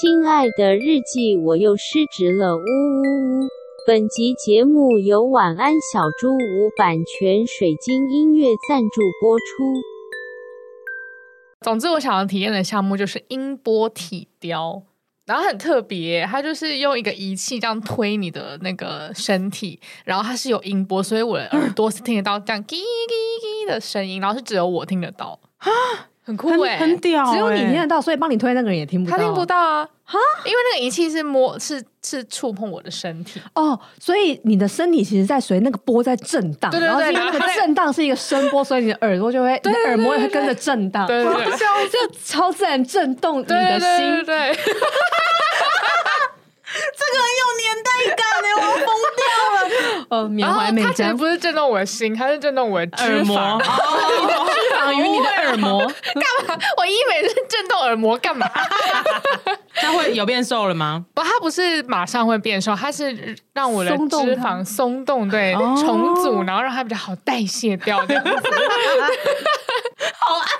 [0.00, 3.48] 亲爱的日记，我又失职了，呜呜呜！
[3.86, 9.44] 本集节目由晚安小猪屋版权水晶音乐赞助播出。
[11.60, 14.82] 总之，我想要体验的项目就是音波体雕，
[15.26, 22.78] 然后很特别，它就是用一个仪器这样推你的那个身体，然后它是有音波，所以我的耳朵是听得到这样“叽叽
[23.66, 25.38] 叽”的声音，然后是只有我听得到
[26.24, 33.40] 很酷哎、欸，很屌、欸，只有你听得到，所以帮你推那个人也听不到，他听不到啊，哈，因为那个仪器是摸，是是触碰我的身体。
[33.54, 41.44] 哦，所以你的身体其实在随那个波在震荡，对对对，然后那个震荡是一个声波，所以你的耳朵就会，对耳膜也会跟着震荡，对对对，
[41.88, 44.56] 就超自然震动你的心，对，对，对，对。
[46.72, 48.88] 这个很有年代感哎，我要疯。
[50.12, 50.82] 呃，缅怀美。
[50.82, 53.56] 它其实不是震动我的心，它是震动我的脂肪。
[53.56, 53.62] 哦、
[54.20, 56.54] 你的脂肪与你的耳膜干嘛？
[56.76, 58.46] 我医美是震动耳膜干嘛？
[59.82, 61.06] 那会有变瘦了吗？
[61.14, 68.30] 不，它不是马上会变瘦，它是让我的脂肪松动，对，重组，然后让它比较好代谢掉这样子。
[70.20, 70.52] 好爱，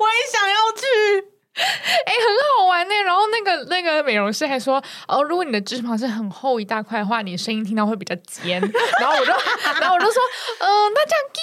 [0.00, 1.35] 我也想要去。
[2.06, 2.94] 哎、欸，很好玩呢。
[3.04, 8.60] 然后那个那个美容师还说，哦，如果你的脂肪是很厚一大块的话，你的声音听到会比较尖。
[9.00, 9.32] 然后我就，
[9.80, 10.22] 然后我就说，
[10.60, 11.40] 嗯、呃，那这样叽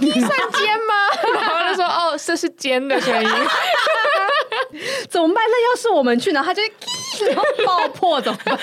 [0.00, 0.94] 叽叽算尖吗？
[1.40, 3.30] 然后他就说，哦，这是尖的声音。
[5.08, 5.44] 怎么办？
[5.48, 6.42] 那要是我们去呢？
[6.44, 6.62] 他就
[7.26, 8.58] 然后爆破怎么办？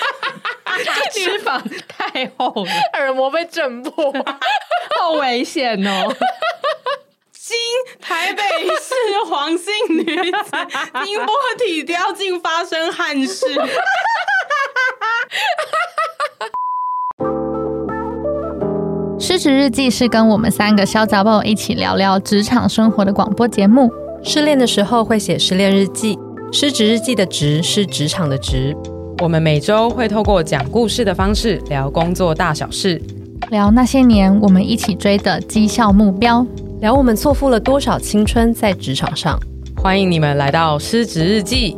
[1.12, 4.12] 脂肪太厚了，耳膜被震破，
[4.98, 6.14] 好危险哦。
[7.54, 7.60] 今
[8.00, 8.42] 台北
[8.80, 8.94] 市
[9.30, 10.50] 黄姓女子
[11.06, 13.46] 音波体雕竟发生憾事。
[19.20, 23.88] 失职日记是跟我们三个小杂宝一起聊聊职场生活的广播节目。
[24.24, 26.18] 失恋的时候会写失恋日记，
[26.50, 28.76] 失职日记的职是职场的职。
[29.22, 33.00] 我们每周会透过讲故事的方式聊工作大小事，
[33.50, 36.44] 聊那些年我们一起追的绩效目标。
[36.84, 39.40] 聊我们错付了多少青春在职场上，
[39.74, 41.74] 欢迎你们来到失职日记。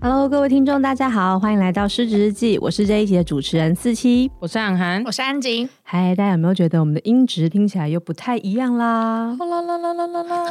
[0.00, 2.58] Hello，各位听众，大家好，欢迎来到失职日记。
[2.60, 5.68] 我是这一集的主持人四七，我是涵涵，我是安吉。
[5.96, 9.36] 嗨，大家有没有觉得我们的音质听起来又不太一样啦？
[9.38, 10.44] 啦啦啦啦啦啦！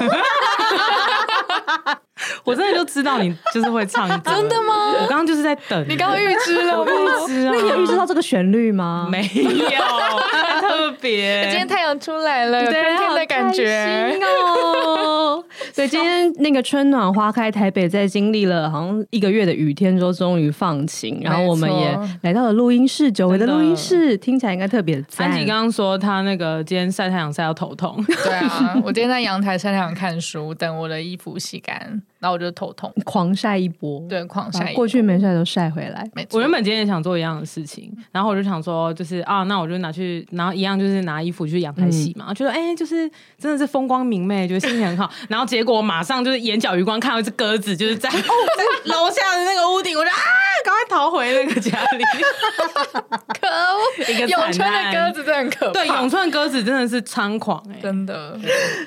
[2.45, 4.93] 我真的就知道你就是会唱歌，真的吗？
[5.01, 6.85] 我刚刚就是在等，你刚刚预知了我？
[6.85, 7.51] 预知啊？
[7.53, 9.09] 那你有预知到这个旋律吗？
[9.11, 11.43] 没有，特别。
[11.51, 15.43] 今天太阳出来了，有春天的感觉哦。
[15.73, 21.19] 所以今天那个春暖花开，台北在经历了好像一个月的雨天之后，终于放晴。
[21.21, 25.32] 然后我们也来到了录音室，久违的录音室，听起来应该特别赞。
[25.33, 28.03] 安吉刚刚说他那个今天晒太阳晒到头痛。
[28.05, 32.01] 对啊，我今天在阳台晒太阳看书，等我的衣服洗干。
[32.19, 36.09] 然后我就头痛，狂晒一波，对，狂晒一波，过去没晒都晒回来。
[36.13, 45.11] 没错我原本今天也想做一样的事情，然后我就想说，就是啊，那我就拿去，然后一样就是拿衣服去阳台洗嘛，觉得哎，就是真的是风光明媚，觉得心情很好。
[45.27, 48.17] 然后结果马上就是眼角余光看到一只鸽子，就是在在
[48.85, 50.15] 楼下的那个屋顶，我就啊，
[50.63, 52.03] 赶快逃回那个家里。
[53.41, 55.73] 可恶，一个永春的鸽子真的很可怕。
[55.73, 58.37] 对，永春的鸽子真的是猖狂哎，真的。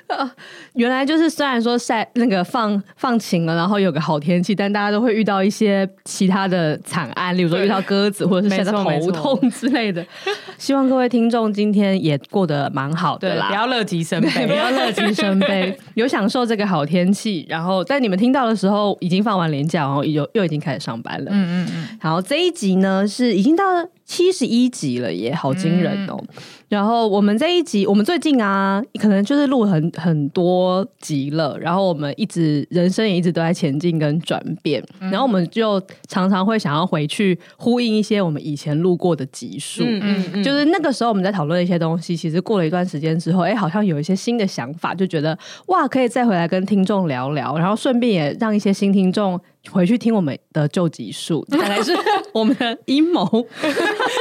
[0.74, 3.16] 原来就是虽然说晒那个放放。
[3.18, 10.04] 晴了，然后有个好天气，但大家都会遇到一些其他的惨案，例如说遇到鸽子或者是晒得头痛之类的。
[10.58, 17.44] 希望各位听众今天也过得蛮好的啦，不要乐极生悲，不要乐极生悲，有享受这个好天气。
[17.48, 21.30] 然后但你们听到的时候，已经放完年假，然后又又已经开始上班了。
[21.32, 21.98] 嗯嗯嗯。
[22.00, 26.16] 然后这一集呢，是已经到了七十一集了，耶好惊人哦。
[26.18, 26.26] 嗯
[26.68, 31.56] 然后我们这一集，我们最近啊，可能就是录很很多集了。
[31.60, 34.84] 然后我们一直人生也一直都在前进跟转变。
[35.00, 39.84] 嗯、然后我们就常常会想要回去呼应一些我们以前录过的集数。
[39.86, 45.38] 嗯嗯，嗯就是那个时候我们在讨论一些东西，其实过了一段时间之后，哎，好像有一些新的想法，就觉得
[45.68, 49.40] 哇，可以再回来跟听众聊聊，然后顺便也让一些新听众。
[49.70, 51.92] 回去听我们的旧集数， 看来是
[52.32, 53.24] 我们的阴谋，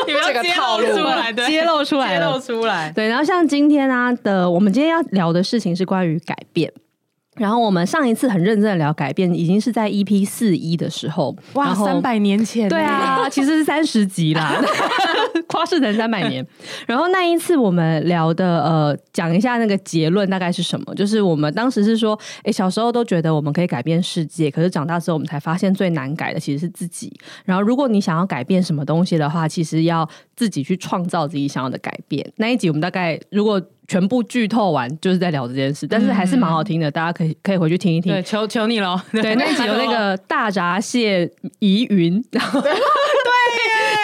[0.08, 2.92] 你们这个套路出来的，揭露出来，揭露出来。
[2.96, 6.72] 对，然后像今天啊的，我们今天要聊的事情是关于改变。
[7.36, 14.62] 然后我们上一次很认真的聊改变，已经是在 EP 四一的时候，哇，三百年前，对啊，其实是三十集啦，
[15.48, 16.46] 夸饰成三百年。
[16.88, 20.96] 然后那一次我们聊的，呃，讲一下那个结论大概是什么？
[20.96, 27.12] 就是我们当时是说，哎，小时候都觉得我们可以改变世界，可是长大之后我们才发现最难改的其实是自己。
[27.44, 32.26] 然后如果你想要改变什么东西的话，其实要自己去创造自己想要的改变。
[32.36, 38.12] 那一集我们大概如果全部剧透完，就是在聊这件事，但是还是蛮好听的，嗯、大家可以可以回去听一听。
[38.12, 39.04] 对，求求你了。
[39.12, 42.72] 对，那一集有那个大闸蟹疑云，然后 对。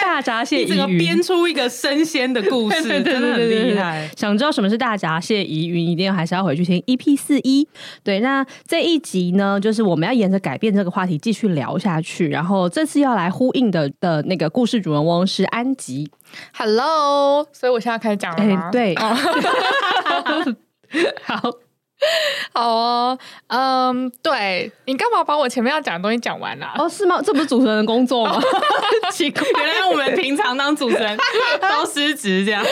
[0.02, 4.10] 大闸蟹疑云，编出一个生鲜的故事， 真的很厉害。
[4.16, 7.66] 想知道什么是大闸蟹疑云，一定还是要回去听 EP 四一。
[8.02, 12.28] 对，那这一集呢，就是我们要沿着改变这个话题继续聊下去。
[12.28, 16.10] 然后这次要来呼应的的那个故事主人翁是安吉。
[16.52, 18.62] Hello，所以我现在开始讲了吗？
[18.64, 18.96] 欸、对，
[21.22, 21.61] 好。
[22.52, 23.18] 好哦，
[23.48, 26.66] 嗯，对，你干嘛把我前面要讲的东西讲完了？
[26.66, 26.74] 啊？
[26.78, 27.20] 哦，是吗？
[27.24, 28.40] 这不是主持人的工作吗？
[29.12, 31.16] 奇怪，原来我们平常当主持人
[31.60, 32.64] 都失职这样。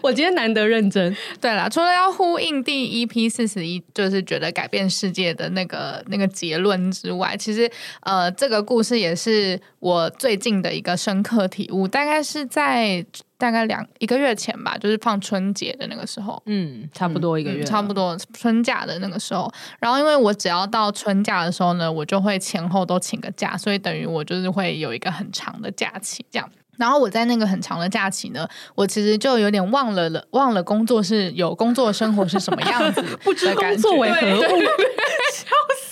[0.00, 1.16] 我今天难得认真。
[1.40, 7.70] 对了，除了要呼应第一批四十一，就是觉得改变世界的那个那个结论之外，其实
[8.02, 13.04] 呃，这个故事也是我最近的一个深刻体悟，大概是在。
[13.36, 19.52] 大概两一个月前吧，就是放春节的那个时候，嗯，差不多一个月，嗯，差不多春假的那个时候。
[19.78, 26.50] 然后，因为我只要到春假的时候呢，我就会前后都请个假，所以等于我就是会有一个很长的假期这样。
[26.78, 35.46] 然后我在那个很长的假期呢，我其实就有点忘了了，忘了工作是有工作生活是什么样子， 不知工作为何物，笑
[35.76, 35.83] 死，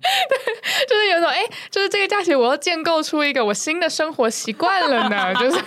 [0.00, 0.38] 对
[0.88, 5.62] 就是有种哎，就是这个假期我要建构出一个我新的生活习惯了呢，就是。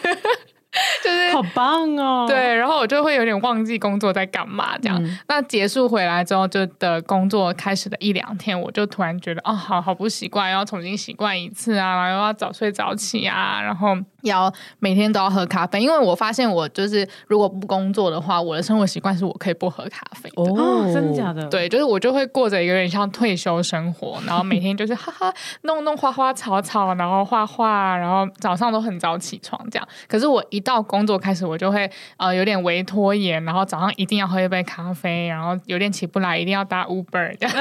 [1.04, 5.04] 就是好棒哦，对，然后我就会有点忘记工作在干嘛这样。
[5.04, 20.42] 嗯、那结束回来之后，就的工作开始的一两天，我就突然觉得，哦，好好不习惯，要重新习惯一次啊，然后要早睡早起啊，然后要每天都要喝咖啡，因为我发现我就是如果不工作的话，我的生活习惯是我可以不喝咖啡的。
[20.42, 21.46] 哦，真的假的？
[21.50, 25.34] 对，就是我就会过着一个有点像退休生活，然后每天就是哈哈
[25.64, 29.86] 弄弄花花草草，然后画画，然后早上都很早起床这样。
[30.08, 37.56] 可是我一一到工作开始，我就会呃有点微拖延，然后早上一定要喝一杯咖啡，然后有点起不来，一定要搭 Uber 这样。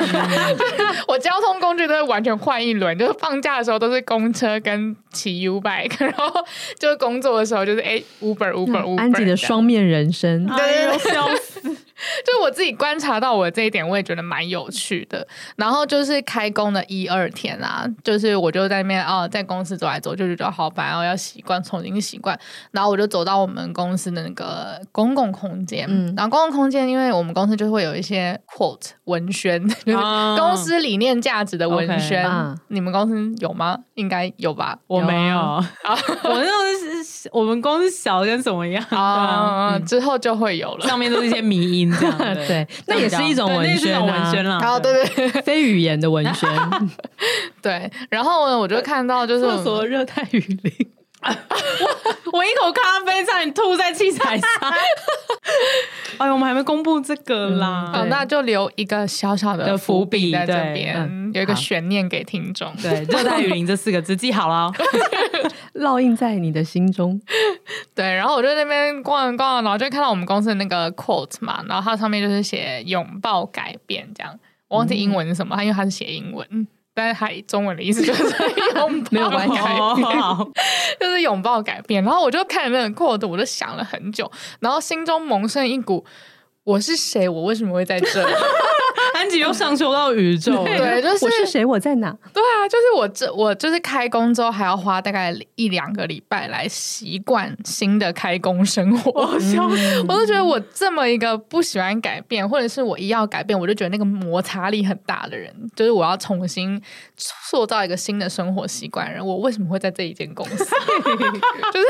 [1.08, 6.30] 我交通工具都会完全换一轮，就是放假的时候都是公车跟骑 U bike， 然后
[6.78, 8.98] 就是工作的时候就是哎 Uber Uber Uber。
[8.98, 11.60] 安吉的双面人生，对对对，笑死。
[12.24, 15.26] 就我自己观察到我这一点，我也觉得蛮有趣的。
[15.56, 22.38] 然后就是开工的一二天啊，就是我就在那边哦，在公司走来走去，就觉得好烦哦，要习惯，重新习惯。
[22.70, 29.98] 然后我就走到我们公司的那个公共空间，嗯，然后公共空间，因为我们公司就会有一些 quote 文宣， 就是
[30.38, 32.26] 公司理念价值的文宣。
[32.26, 33.78] Okay, 你们公司有吗？
[33.94, 34.78] 应该有吧？
[34.86, 35.38] 我没有。
[35.38, 35.64] 啊，
[36.24, 38.84] 我那种是我们公司小跟什么一样。
[38.90, 41.92] 啊，之后就会有了，上面都是一些迷音。
[41.98, 44.58] 这样 对，对，那也是一种文宣，啊，文宣了。
[44.60, 46.48] 然后对对，对，非语言的文宣。
[47.62, 50.72] 对，然后呢，我就看到就是厕所热带雨林，
[51.22, 54.48] 我 我一口咖啡差点吐在器材上。
[56.18, 62.74] 哎呦，我们还没公布这个啦，嗯、那就留一个小小的伏笔在这边，嗯、有一个悬念给听众。
[62.76, 64.70] 对，热带雨林这四个字记好了，
[65.74, 67.20] 烙印在你的心中。
[67.94, 74.38] 对，然后我就在那边逛逛，然后就看到我们公司的那个 quote 嘛，然后它上面就是写“拥抱改变”这样，
[74.68, 76.68] 我忘记英文是什么，它因为它是写英文，
[77.00, 79.56] 但是它中文的意思就是拥抱没有关系，
[81.00, 82.04] 就是拥抱改变。
[82.04, 84.30] 然后我就看那个 quote，我就想了很久，
[84.60, 86.04] 然后心中萌生一股。
[86.62, 87.26] 我是谁？
[87.26, 88.32] 我为什么会在这里？
[89.20, 91.62] 安吉又上修到宇宙， 对，就是我是谁？
[91.62, 92.10] 我在哪？
[92.32, 99.10] 对啊，就是我这我就是开工之后还要花大概一两个礼拜来习惯新的开工生活。
[100.08, 106.80] 我都觉得我这么一个不喜欢改变，或者是我一要改变，我就觉得那个摩擦力很大的人，就是我要重新
[107.18, 109.12] 塑造一个新的生活习惯。
[109.12, 110.64] 人，我为什么会在这一间公司？
[110.64, 111.86] 就是。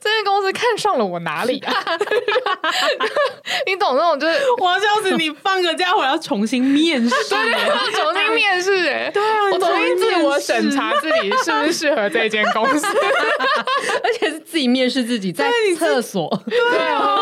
[0.00, 1.72] 这间公司看上了我哪里啊？
[3.66, 5.30] 你懂那种就是，我要笑死你！
[5.30, 12.86] 放个假我要重新面试，对，重新面试，哎，对啊，我重新自我审查自己是不是适合这间公司，
[14.02, 17.16] 而且是自己面试自己在厕所，对啊，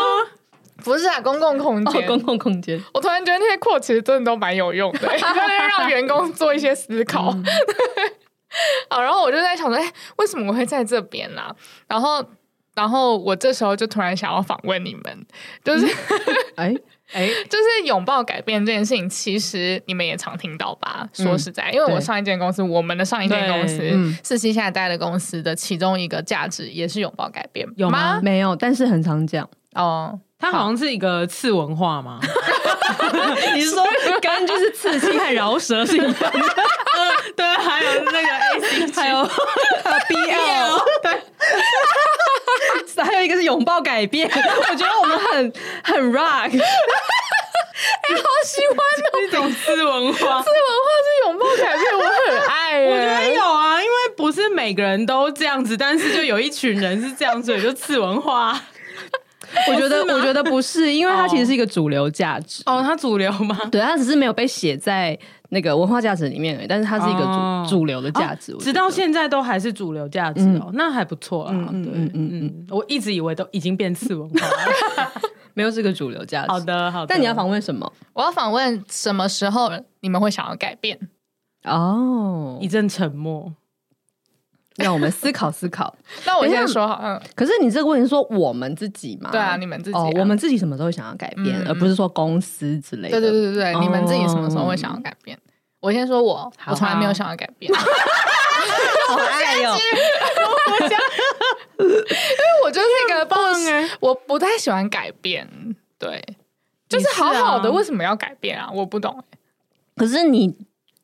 [0.83, 2.81] 不是啊，公共空间，公共空间。
[2.93, 5.25] 我突然觉得那些 quote 其实真的都蛮有用的，就是
[5.77, 7.35] 让员工做一些思考。
[8.89, 11.53] 好，然后我就在想说，哎，为什么我会在这边呢？
[11.87, 12.23] 然后。
[12.75, 15.25] 然后我这时候就突然想要访问你们，
[15.63, 15.85] 就是，
[16.55, 16.73] 哎
[17.13, 21.07] 哎，就是拥抱改变这件事情，其实你们也常听到吧？
[21.19, 23.79] 嗯、说实在，因为我上一间公司，我们的上一间公司，
[24.23, 28.19] 四七现在待的公司的其中一个价值也是拥抱改变，有吗？
[28.23, 30.19] 没有，但是很常讲哦。
[30.39, 32.19] 它好像是一个次文化吗？
[33.55, 33.81] 你是说
[34.21, 36.33] 跟就是刺青和饶舌是一样的？
[37.33, 41.22] 对，还有那个 A C，还有 B L，对。
[43.53, 44.29] 拥抱改变。
[44.29, 49.21] 我觉得我们很很 rock，哎，好喜欢哦！
[49.27, 52.83] 一种次文化，次文化是拥抱改变，我很爱。
[52.85, 58.59] 我觉得有啊，因为不是每个人都这样子，但是就有一群人是这样子，所以就次文化。
[59.69, 62.63] 我觉得，我觉得不是，因为它其实是一个主流价值。
[62.65, 63.55] 哦，它主流吗？
[63.71, 65.17] 对，它只是没有被写在
[65.53, 71.53] 那个文化价值里面，但是它是一个主、哦、主流的价值、哦，直到现在都还是主流价值哦，嗯、那还不错啊。
[71.53, 75.11] 嗯对嗯嗯嗯，我一直以为都已经变次文化了，
[75.53, 76.47] 没有这个主流价值。
[76.49, 77.07] 好的，好的。
[77.07, 77.89] 但你要访问什么？
[78.13, 80.99] 我要访问什么时候你们会想要改变？
[81.63, 83.53] 哦，一阵沉默。
[84.77, 85.95] 让我们思考思考。
[86.25, 87.21] 那我先说好，嗯。
[87.35, 89.29] 可是你这个问题说我们自己嘛？
[89.31, 90.01] 对啊，你们自己、啊。
[90.01, 93.19] 哦，我们自己什么时候会想要改变，嗯、而不是说公司之类的。
[93.19, 95.37] 对对对对对，哦、你们自己什么时候会想要改变？
[95.79, 97.71] 我先说我，好我从来没有想要改变。
[99.09, 99.75] 好爱哟！
[101.77, 101.95] 因为
[102.63, 103.35] 我就是一个不，
[103.99, 105.47] 我不太喜欢改变。
[105.99, 106.23] 对，
[106.87, 108.69] 就是好好的，为什么要改变啊？
[108.73, 109.23] 我不懂。
[109.95, 110.55] 可是你。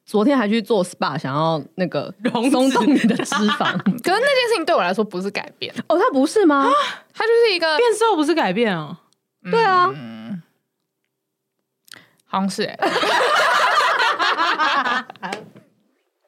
[0.10, 2.12] 昨天还去做 SPA，想要那个
[2.50, 5.72] 松动你的脂肪， 可是那件事情对我来说不是改变。
[5.88, 6.68] 哦，它不是吗？
[7.14, 8.98] 它就是一个变瘦，不是改变哦。
[9.52, 9.88] 对啊，
[12.26, 12.76] 好像是哎，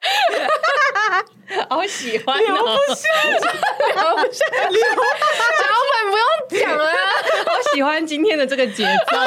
[1.70, 2.62] 好喜欢，留不
[2.94, 6.26] 下，留不下，脚本不用
[6.62, 6.86] 讲了。
[6.90, 6.98] 呀，
[7.46, 9.18] 好喜欢今天的这个节奏。
[9.18, 9.26] 啊，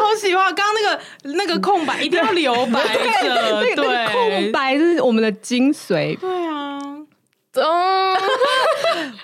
[0.00, 1.00] 好喜欢刚刚那个
[1.34, 6.16] 那个空白一定要留白的，对，空白是我们的精髓。
[6.18, 7.06] 对啊，嗯，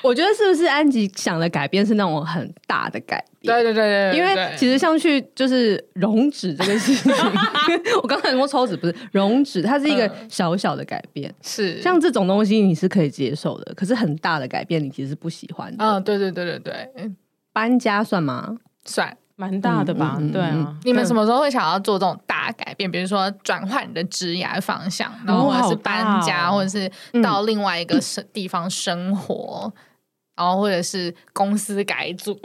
[0.04, 3.54] 我觉得是不是安吉想的改变是那种很大的改变？
[3.54, 7.12] 对对对对，因为其实像去就是溶脂这个事情，
[8.02, 11.34] 我刚才说抽脂不是溶脂，它是一个小小的改变。
[11.42, 15.82] 是像这种东西你是可以接受的，可是很大的改变你其实是不喜欢的。
[15.82, 17.12] 嗯，对对对对对，
[17.52, 18.56] 搬家算吗？
[18.84, 19.16] 算。
[19.36, 20.76] 蛮大的吧，嗯嗯嗯、对啊。
[20.84, 22.88] 你们什么时候会想要做这种大改变？
[22.88, 26.88] 比如说转换你的职业方向，然后或者是搬家，哦哦、或者是
[27.20, 29.72] 到另外一个生地方生活，嗯、
[30.36, 32.38] 然后或者是公司改组。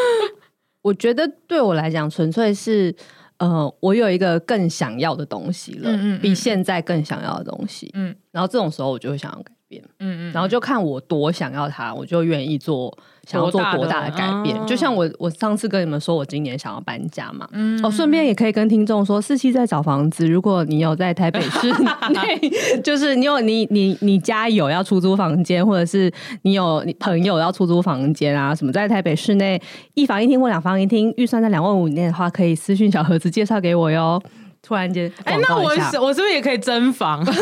[0.82, 2.94] 我觉得对我来讲，纯粹是
[3.38, 7.90] 呃，我有一个更想要的东西了，嗯嗯嗯、比现在更想要的东西。
[7.94, 9.82] 嗯，然后这种时候我就会想要改变。
[10.00, 12.94] 嗯嗯，然后就看我多想要它，我就愿意做。
[13.26, 14.56] 想要做多大的改变？
[14.56, 17.46] 哦、就像我，我上次跟你们说，我今年想要搬家嘛。
[17.52, 20.26] 嗯，哦，顺便也可以跟听众说，四期在找房子。
[20.26, 21.70] 如果你有在台北市
[22.10, 26.10] 内，就是你有你你你家有要出租房间，或者是
[26.42, 29.60] 你有你朋友要出租房间啊，什么在台北市内
[29.94, 34.20] 一房一厅或两房一厅，预算在两万五以内的话，可以私讯小盒子介绍给我哟。
[34.62, 35.70] 突然间，哎、欸，那我
[36.04, 37.24] 我是不是也可以增房？
[37.24, 37.32] 可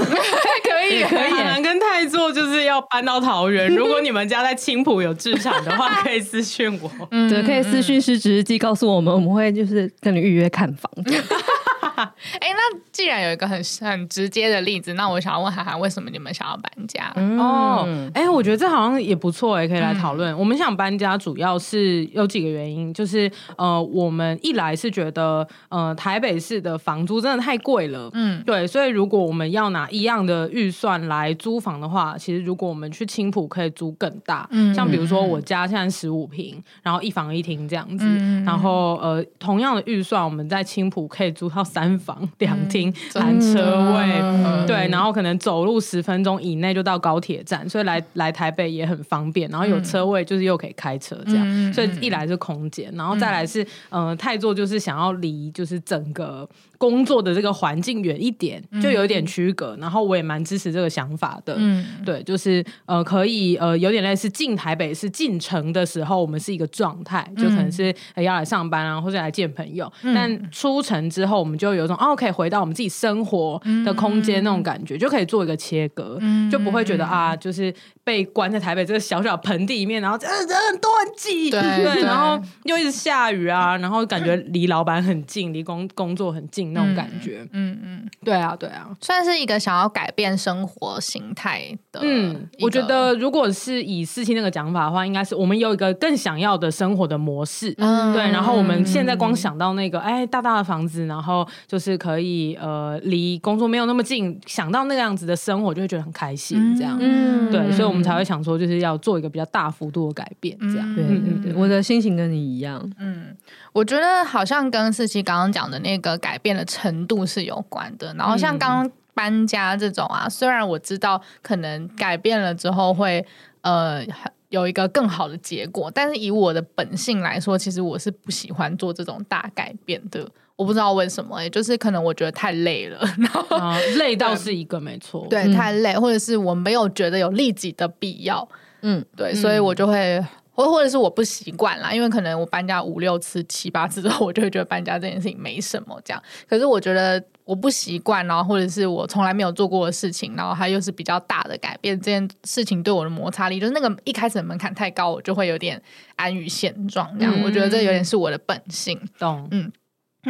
[0.88, 1.30] 以，可以。
[1.30, 6.90] 海南跟太座就是要搬到桃园，如果你们家在青浦有置产的话， 可以私讯我。
[7.10, 10.90] 嗯，对，可以私讯失职日记告诉我们，我们会就是跟你预约看房。
[12.40, 17.12] 哎，那既然有一个很很直接的例子，那我想要问涵涵，为什么你们想要搬家？
[17.17, 20.33] 嗯、哦，哎，我觉得这好像也不错，哎，可以来讨论。
[20.33, 41.88] 嗯、我们想搬家，主要是有几个原因，就是呃，我们一来是觉得呃，台北市的房租真的太贵了，嗯，对，所以如果我们要拿一样的预算来租房的话，其实如果我们去青浦可以租更大，嗯，像比如说我家现在十五平，然后一房一厅这样子，嗯、然后呃，同样的预算，我们在青浦可以租到三。
[41.88, 49.49] 三房两厅含车位，嗯、对，然后可能走路十分钟以内就到高铁站，所以来来台北也很方便。
[49.49, 56.47] 然后有车位，就是又可以开车这样，嗯、所以一来是空间，然后再来是，嗯、呃，太座就是想要离就是整个。
[56.78, 59.75] 工作的这个环境远一点，就有一点区隔。
[59.75, 61.57] 嗯、然后我也蛮支持这个想法的。
[61.59, 69.92] 嗯，对，就是呃，可以呃，有点类似进台北是进城的时候，我们是一个状态，就可能是、呃、要来上班啊，或者来见朋友。
[70.02, 77.73] 嗯、但出城之后，我们就有一种哦，可以回到我们自己生活的空间那种感觉，嗯、就可以做一个切割，嗯、就不会觉得啊，就是
[78.08, 81.60] 被关在台北这个小小盆地里面，然后人很多很挤，对，
[82.02, 86.72] 然后又一直下雨啊，然后感觉离老板很近，离工工作很近。
[86.72, 92.00] 那种感觉，嗯嗯，对啊，对啊，算是一个想要改变生活形态的。
[92.02, 97.74] 嗯，我觉得如果是以四七那个讲法的话，应该是我们有一个更想要的生活的模式。
[97.78, 98.22] 嗯，对。
[98.30, 106.76] 然后我们现在光想到那个，哎，大大的房子，然后就是可以呃离工作没有那么近，想到那个样子的生活，就会觉得很开心。
[106.76, 110.59] 这样，嗯，对，所以我们才会想说，就是要做一个比较大幅度的改变。
[110.59, 112.81] 这样，对对对，我的心情跟你一样。
[112.99, 113.37] 嗯，
[113.73, 123.25] 我觉得好像跟四七刚刚讲的那个改变的程度是有关的，然后像刚刚搬家这种啊，嗯、虽然我知道可能改变了之后会
[123.62, 124.05] 呃
[124.49, 125.90] 有一个更好的结果。
[125.90, 130.28] 但是以我的本性来说，其实我是不喜欢做这种大改变的。
[130.58, 138.46] 我不知道为什么、欸，就是可能我觉得太累了， 然后、啊、 累倒是一个没错，对，太累，或者是我没有觉得有立即的必要，
[138.82, 140.22] 嗯，对，所以我就会。
[140.58, 146.20] 或或者是我不习惯啦，因为可能我搬家五六次、七八次之后，我就会觉得搬家这件事情没什么这样。
[146.48, 155.80] 可是我觉得我不习惯，然后或者是我从来没有做过的事情，然后它又是比较大的改变，这件事情对我的摩擦力，就是那个一开始的门槛太高，我就会有点
[156.16, 157.08] 安于现状。
[157.16, 159.00] 这样，嗯、我觉得这有点是我的本性。
[159.16, 159.70] 懂，嗯。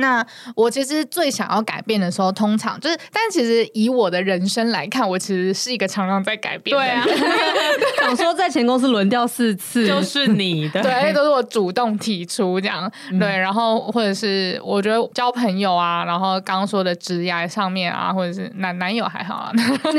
[0.00, 0.24] 那
[0.54, 6.82] 我其实最想要改变的时候，通常就是，但其实以我的人生来看，我其实是一个常常在改变的。
[6.82, 7.04] 对啊，
[8.00, 12.90] 想说在前公司轮调四次，就是你的， 对，都是我主动提出这样。
[13.10, 19.52] 嗯、对，然后或者是我觉得交朋友啊，然后刚刚说的职业上面啊，或者是男男友还好啊，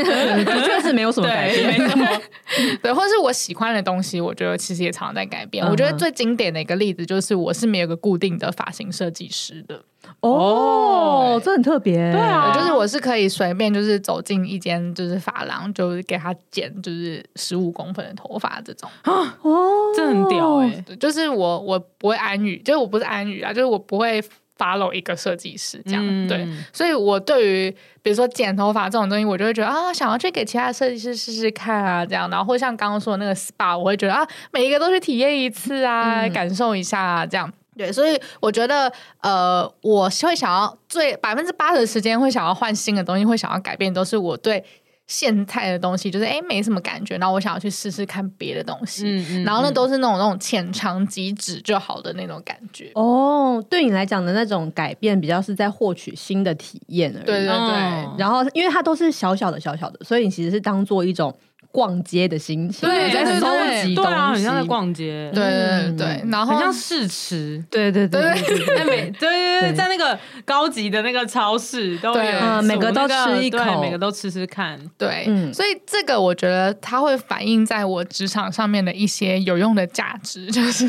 [0.66, 1.78] 确是没有什么改变。
[1.78, 5.66] 对，对，或者是我喜欢的东西，我觉得其实也常常在改变。
[5.66, 9.82] 嗯、我觉得最经典的一个例子就是，我是没有个固定的发型设计师的。
[10.22, 11.46] 哦，对。
[11.46, 18.90] 这很特别，对啊，就是我是可以随便就是走进一间就是发廊，就是给他剪就是十五公分的头发这种。
[19.06, 24.22] 哦，这很屌哎、欸，就是我我不会安于，就是我不是安于啊，就是我不会
[24.58, 27.72] follow 一个设计师这样，嗯、对，所以我对于
[28.02, 37.50] 比如说剪头发这种东西，我就会觉得啊，想要去给其他设计师试试看啊，这样，然后或像刚刚说的那个 SPA，我会觉得啊，每一个都去体验一次啊，嗯、感受一下啊，这样。
[37.80, 44.62] 对，所以我觉得，呃，我会想要最百分之八十的时间会想要换新的东西，会想要改变，都是我对
[45.08, 52.92] 现在的东西就是哎没什么感觉，然后我想要去试试看别的东西，嗯嗯、然后那都是那种那种浅尝即止就好的那种感觉。
[52.96, 57.26] 哦，对你来讲的那种改变，比较是在获取新的体验而已。
[57.26, 61.34] 对对对，哦、然后因为它都是小小的小小的，所以你其实是当做一种。
[61.72, 63.48] 逛街的心情，对，在收
[63.84, 68.20] 集东西，对啊，很像在逛街，对对对，然后很像试吃，对对对。
[68.22, 80.88] 对对，在每对对对，在那个高级的那个超市都有，每个都吃一口，每个都吃吃看，对，所以这个我觉得它会反映在我职场上面的一些有用的价值，就是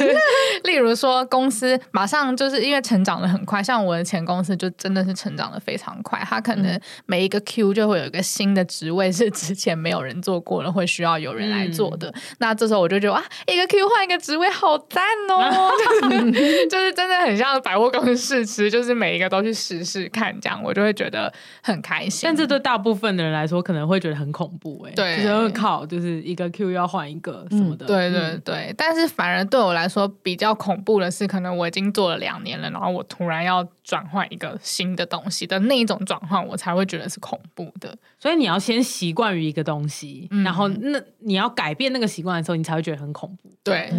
[0.65, 10.70] 例如说公司马上就是因为成长的很快，像我的前公司就真的是成长的非常快，它可能每一个 Q 就会有一个新的职位是之前没有人做过的。
[10.73, 15.71] 会需要有人来做的，嗯、那这时候我就觉得啊，一个 Q 换一个职位，好赞哦！
[16.71, 22.23] 就是真的很像百货公司试吃，就是每一个都去试试看，这样我就会觉得很开心。
[22.25, 28.75] 但这对大部分的人来说，可能会觉得很恐怖哎、欸，对，就是会靠，就是一个 Q 要换一个什么的，嗯、对对对。
[28.77, 37.93] 但是反而对我来说比较恐怖的是，可能我已经做了两年了，然后我突然要转换一个新的东西的那一种转换，我才会觉得是恐怖的。
[38.21, 43.51] 所以你要先习惯于一个东西，嗯、然后那你要改变那个习惯的时候，你才会觉得很恐怖。
[43.65, 43.91] 对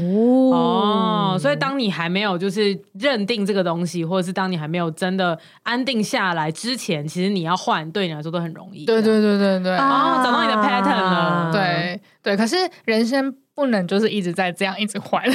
[0.53, 8.85] 哦，所以当你还没有就是认定这个东西，或者是当你还没有真的安定下来之前，其实你要换，对你来说都很容易。
[8.85, 11.51] 对对对对对，哦，找到你的 pattern 了。
[11.51, 15.21] 对对，可是人生不能就是一直在这样一直换。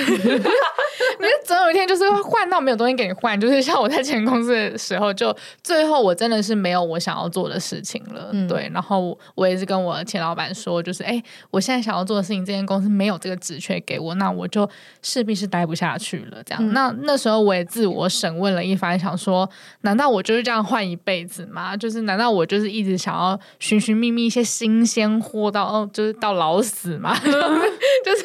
[1.47, 8.69] 你总有一天就是换到没有东西给你换，就是像我在前公司的时候，就最后我真的是没有我想要做的事情了，嗯、对。
[8.75, 14.69] 然后我也是跟我前老板说，就是哎，我现在想要做的事情，这间公司没有这个职缺给我，那我就
[15.03, 16.43] 势必是待不下去了。
[16.45, 19.49] 这样，嗯、那那时候我也自我审问了一番，想说，
[19.83, 21.77] 难道我就是这样换一辈子吗？
[21.77, 27.17] 就是难道我就是一直想要寻寻觅觅一些新鲜货到哦，就是到老死吗？
[27.23, 27.31] 就
[28.17, 28.25] 是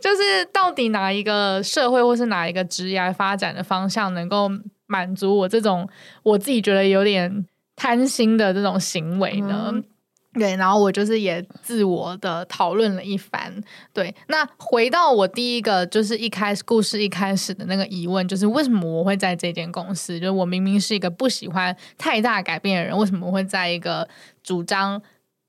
[0.00, 2.02] 就是到底哪一个社会？
[2.02, 4.50] 或是哪一个职业发展的方向能够
[4.86, 5.88] 满足我这种
[6.22, 9.70] 我自己觉得有点贪心的这种行为呢？
[9.72, 9.84] 嗯、
[10.34, 13.52] 对，然后我就是也自我的讨论了一番。
[13.92, 20.20] 对，那回到我第一个就是一开始故事一开始的那个疑问，就是为什么我会在这间公司？
[20.20, 24.06] 就是我明明是一个不喜欢太大改变的人，为什么我会在一个
[24.42, 25.00] 主张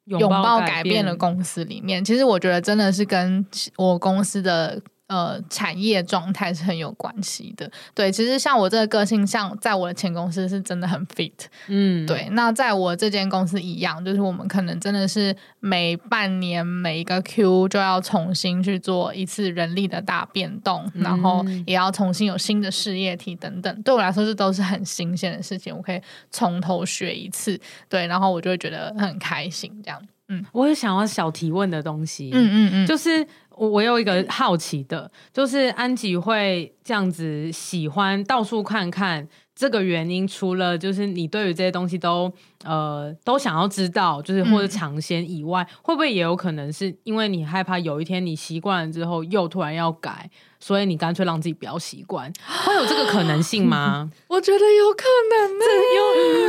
[0.06, 2.04] 拥抱改变的公司里面？
[2.04, 4.82] 其实我觉得真的是跟我公司的。
[5.14, 7.70] 呃，产业状态是很有关系的。
[7.94, 11.32] 对，其实像我这个个性，像在我的前公司是真的很 fit。
[11.68, 12.28] 嗯，对。
[12.32, 23.82] 那在我这间公司一样，就是我们可能真的是每半年每一个 Q 就要重新去做一次人力的大变动，嗯、然后也要重新有新的事业体等等。
[23.84, 27.60] 对我来说，这都是很新鲜的事情，我可以从头学一次。
[27.88, 30.02] 对，然后我就会觉得很开心，这样。
[30.30, 32.30] 嗯，我也想要小提问的东西。
[32.34, 39.28] 嗯嗯嗯，就是我我有一个好奇的，就是安吉会这样子喜欢到处看看。
[39.56, 42.30] 这个原因除了就是你对于这些东西都
[42.66, 50.28] 呃都想要知道，就是或者尝鲜以外，嗯、会不会也有可能是因为你害怕有一天你习惯了之后又突然要改，
[50.60, 52.34] 所以你干脆让自己不要习惯，
[52.66, 54.10] 会有这个可能性吗？
[54.28, 55.66] 我觉得有可能呢，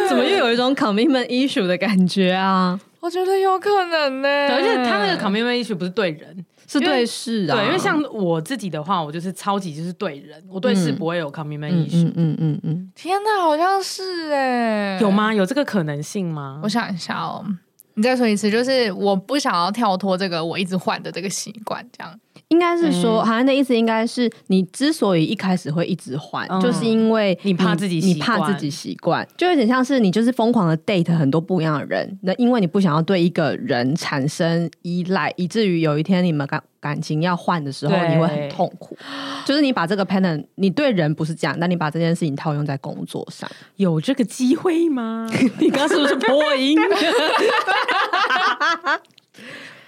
[0.02, 2.80] 又 怎么又有一种 commitment issue 的感觉啊？
[3.04, 6.44] 我觉得有可能呢，而且他那个 commitment issue 不是对人。
[6.66, 12.06] 是对事啊，对，因为像我自己的话，我就是超级就是对人，我对事不会有 commitment issue。
[12.06, 15.32] 嗯嗯嗯嗯，天哪，好像是哎，有吗？
[15.34, 16.60] 有这个可能性吗？
[16.64, 17.44] 我想一下哦，
[17.92, 22.18] 你再说一次，就是我不想要跳脱这个我一直换的这个习惯，这样。
[22.54, 38.96] 应该是说，好像的意思应该是，你之所以一开始会一直换，嗯、就是因为你，怕自己习惯，你怕自己习惯，就有点像是你就是疯狂的 date 很多不一样的人，那因为你不想要对一个人产生依赖，以至于有一天你们感感情要换的时候，你会很痛苦。
[39.44, 45.28] 就是你把这个 pattern，你对人不是这样，但你把这件事情套用在工作上，有这个机会吗？
[45.58, 46.78] 你刚刚是不是破音？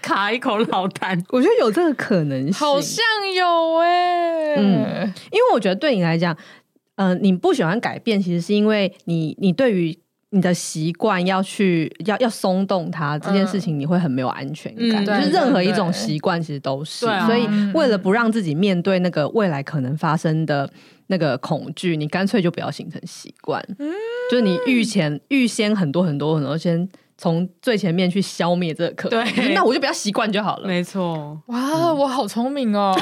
[0.06, 6.32] 卡一口老痰， 我觉得有这个可能性，好像有哎、欸，嗯，因为我觉得对你来讲，
[6.94, 9.98] 嗯、呃，你不喜欢改变，其实是因为你你对于
[10.30, 20.70] 你的习惯要去要要松动它这件事情，你会很没有安全感，嗯、就是任何一种习惯其实都是，所以为了不让自己面对那个未来可能发生的
[21.08, 23.92] 那个恐惧，你干脆就不要形成习惯，嗯，
[24.30, 26.88] 就是你预前预先很多很多很多先。
[27.18, 30.68] 从最前面去消灭这个可能，对，那我就比较习惯就好了。
[30.68, 32.94] 没错，哇，我好聪明哦。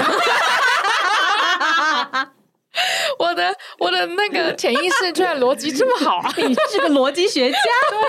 [3.18, 6.32] 我的我的那个潜意识居然逻辑这么好啊！
[6.36, 7.58] 你是个逻辑学家，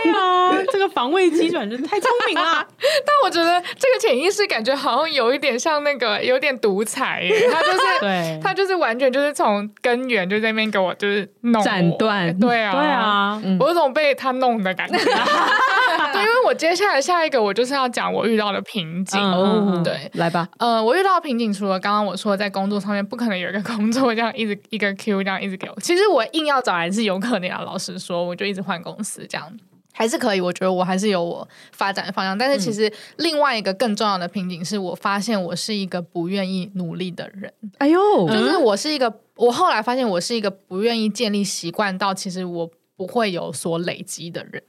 [0.04, 2.65] 对啊，这个防卫机转真的太聪明了。
[3.06, 14.98] 但我觉得这个潜意识感觉好像有一点像那个有点独裁耶， 他就是对，他就是完全就是从根源就在那边给我就是弄斩断，对啊，对啊，我有种被他弄的感觉。
[14.98, 20.48] 对，因为我接下来下一个我就是要讲我遇到的瓶颈，哦，对，来吧。
[20.58, 24.95] 呃，我遇到瓶颈除了刚刚我说的在工作上面不可能有一个工作这样一直一个。
[24.98, 27.62] Q 这样一直给我，其实我硬要找还是有可能啊。
[27.64, 29.52] 老实说，我就一直换公司，这样
[29.92, 30.40] 还是可以。
[30.40, 32.38] 我觉得我还是有我发展的方向。
[32.38, 37.52] 但是其实另外一个更重要的瓶颈是我发现我是一个不愿意努力的人。
[37.80, 44.62] 哎呦，就是我是一个，我后来发现我是一个不愿意建立习惯到其实我不会有所累积的人。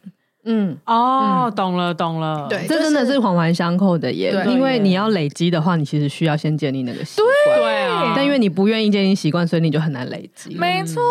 [0.46, 4.32] 嗯哦，懂了懂了，对，这真的是环环相扣的耶。
[4.46, 8.12] 因为你要累积的话，你其实需要先建立那个习惯，对啊。
[8.14, 10.54] 但因为你不愿意建立习惯，所以你就很难累积。
[10.54, 11.02] 没错，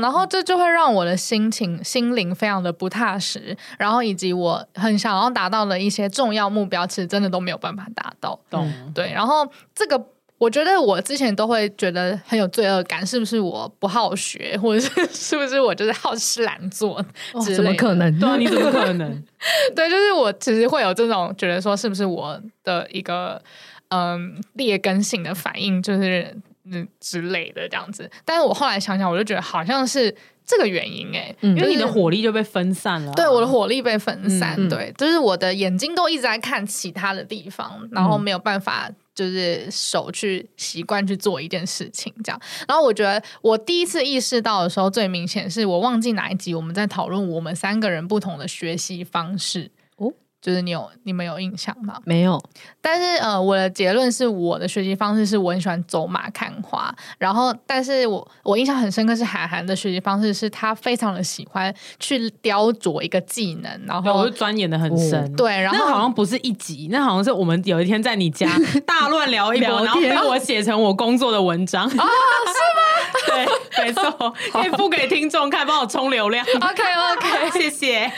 [0.00, 8.38] 然后这就会让我的心情、心灵非常的不踏实，然后以及我很想要达到的一些重要目标，其实真的都没有办法达到。
[8.48, 10.00] 懂，对，然后这个。
[10.44, 17.02] 我觉得我之前都会觉得很有罪恶感，是不是我不好学，或者是是不是我就是好吃懒做
[17.42, 17.56] 之类的？
[17.56, 18.18] 怎么可能？
[18.20, 19.24] 对，你怎么可能？
[19.74, 23.40] 对，就是我其实会有这种觉得说，是不是我的一个
[23.88, 26.36] 嗯劣根性的反应，就是
[26.70, 28.10] 嗯之类的这样子。
[28.26, 33.14] 但是我后来想想，我就觉得好像是这个原因哎、欸，嗯、因为你的火力就被分散了、啊。
[33.14, 38.90] 对，我的火力被分散，嗯、对，就是我的眼睛都一直在看其他的地方，然后没有办法。
[39.14, 42.40] 就是手去习惯去做一件事情，这样。
[42.66, 49.70] 然后我觉得我第一次意识到的时候，最明显是我忘记哪一集我们在讨论我们三个人不同的学习方式。
[50.44, 51.96] 就是你有你们有印象吗？
[52.04, 52.38] 没有，
[52.82, 68.46] 但是呃，我的结论是我的学习方式是我很喜欢走马看花，然后，但是我我印象很深刻是韩寒的学习方式是他非常的喜欢去雕琢一个技能，然后我就钻研的很深，哦、对，然后那好像不是一集，那好像是我们有一天在你家
[68.84, 72.83] 大乱聊一波，聊然后被我写成我工作的文章啊、哦，是吗？
[73.26, 76.44] 对，没错，可以付给听众看，帮我充流量。
[76.44, 78.10] OK OK， 谢谢。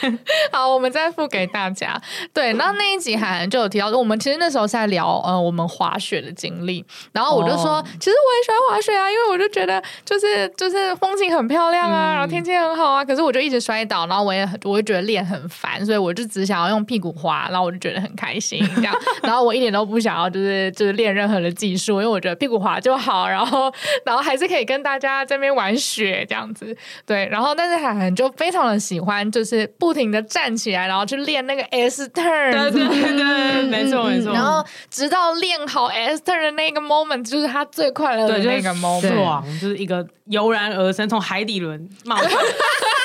[0.51, 1.99] 好，我们再付给大家。
[2.33, 7.85] 对，然后那一集还就有提到，我们其实那时候是在聊呃我们滑雪的经历，然后我就说，oh.
[7.99, 23.71] 其实我也喜欢滑雪啊，因为我就觉得就是就是风景很漂亮啊，嗯、然后天气很好啊，可是我就一直摔倒，然后我也很我就觉得练很烦，所以我就只想要用屁股滑，然后我就觉得很开心这样， 然后我一点都不想要就是就是练任何的技术，因为我觉得屁股滑就好，然后
[24.05, 26.73] 然后还是可以跟大家这边玩雪这样子，
[27.05, 32.07] 对，然后但是海涵就非常的喜欢，就是不停的站起来，然后去练那个 S。
[32.07, 34.31] turn 对对对，没错没错。
[34.31, 42.45] 然后直到练好 S turn 的那个 moment，就是他最快乐的那个 moment，爽，就是一个油然而生，从海底轮冒出来，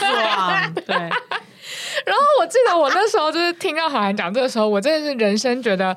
[0.00, 0.74] 爽。
[0.86, 0.94] 对。
[0.94, 5.96] 然后我记得我那时候就是听到海涵讲这个时候，我真的是人生觉得。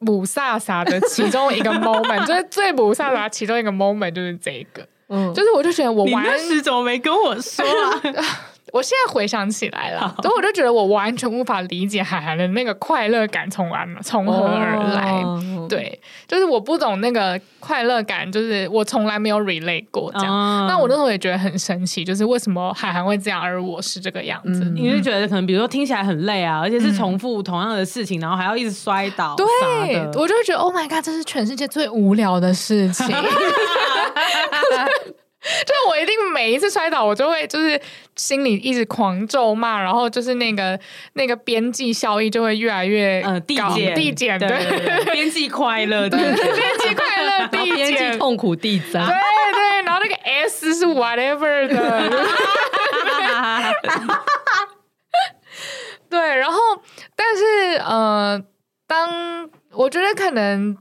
[0.00, 8.02] 母萨萨的其中一个 moment， 就是最母萨萨其中一个 moment 就是这个，嗯，就是我就觉得我玩，你那时怎么没跟我说啊？
[8.72, 15.22] 我现在回想起来了，所以我就觉得我完全无法理解海涵的那个快乐感从哪从何而来。
[15.22, 15.68] Oh.
[15.68, 20.60] 对，就是我不懂那个快乐感，就是我从来没有 relate 过这样。
[20.60, 20.68] Oh.
[20.68, 24.64] 那我那时候也觉得很神奇，就是为什么海涵会这样，而我是这个样子？
[24.74, 29.34] 你就觉得可能比如说听起来很累啊，而且是重复同样的事情，嗯、然后还要一直摔倒。
[29.36, 29.46] 对，
[30.14, 33.06] 我就会觉得 Oh my God，这是全世界最无聊的事情。
[35.64, 37.80] 就是我一定每一次摔倒，我就会就是
[38.16, 40.78] 心里一直狂咒骂，然后就是那个
[41.12, 44.48] 那个边际效益就会越来越呃递减递减，对
[45.12, 46.34] 边际快乐对 边
[46.78, 49.14] 际快乐递减，边际 痛苦递增，对
[49.52, 52.10] 对，然后那个 S 是 whatever 的，
[56.10, 56.58] 对，然后
[57.14, 58.42] 但是呃，
[58.88, 60.76] 当我觉得可能。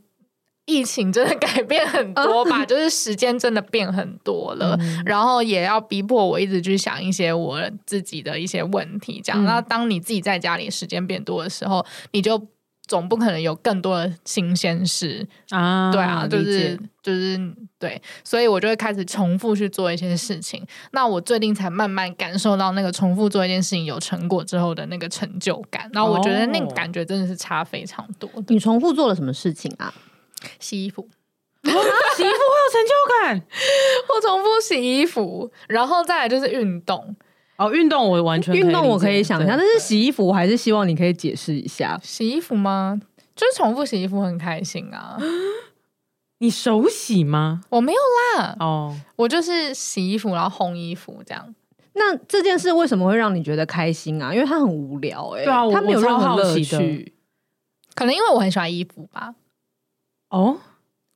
[0.65, 9.21] 疫情真的改变很多吧，就是时间真的变很多了，嗯、然后也要逼迫我一直去想一些我自己的一些问题。
[9.23, 12.47] 这样，那、嗯、当你自己在家里时间变多的时候，你就
[12.88, 15.91] 总不可能有更多的新鲜事啊。
[15.91, 17.39] 对啊，就是就是
[17.78, 20.65] 对，所以我就会开始重复去做一些事情。
[20.91, 25.88] 那我最近才慢慢感受到那个重复做一件事情有成果之后的那个成就感。
[25.93, 28.28] 然后我觉得那个感觉真的是差非常多。
[28.47, 29.93] 你重复做了什么事情啊？
[30.60, 31.08] 洗衣服，
[31.63, 33.41] 洗衣服会有成就感。
[34.13, 37.15] 我重复洗衣服，然后再来就是运动。
[37.58, 41.97] 哦，运动我完全运动我可以想象，但是洗衣服我还是希望你可以解释一下。
[42.03, 42.99] 洗衣服吗？
[43.36, 45.17] 就是重复洗衣服很开心啊。
[46.39, 47.62] 你手洗吗？
[47.69, 47.99] 我没有
[48.38, 48.58] 啦。
[48.60, 51.55] 哦，我就是洗衣服，然后烘衣服这样。
[51.93, 54.34] 那这件事为什么会让你觉得开心啊？
[54.34, 55.45] 因为它很无聊哎、欸。
[55.45, 57.13] 对啊，它没有任何乐趣。
[57.95, 59.34] 可能因为我很喜欢衣服吧。
[60.29, 60.57] 哦，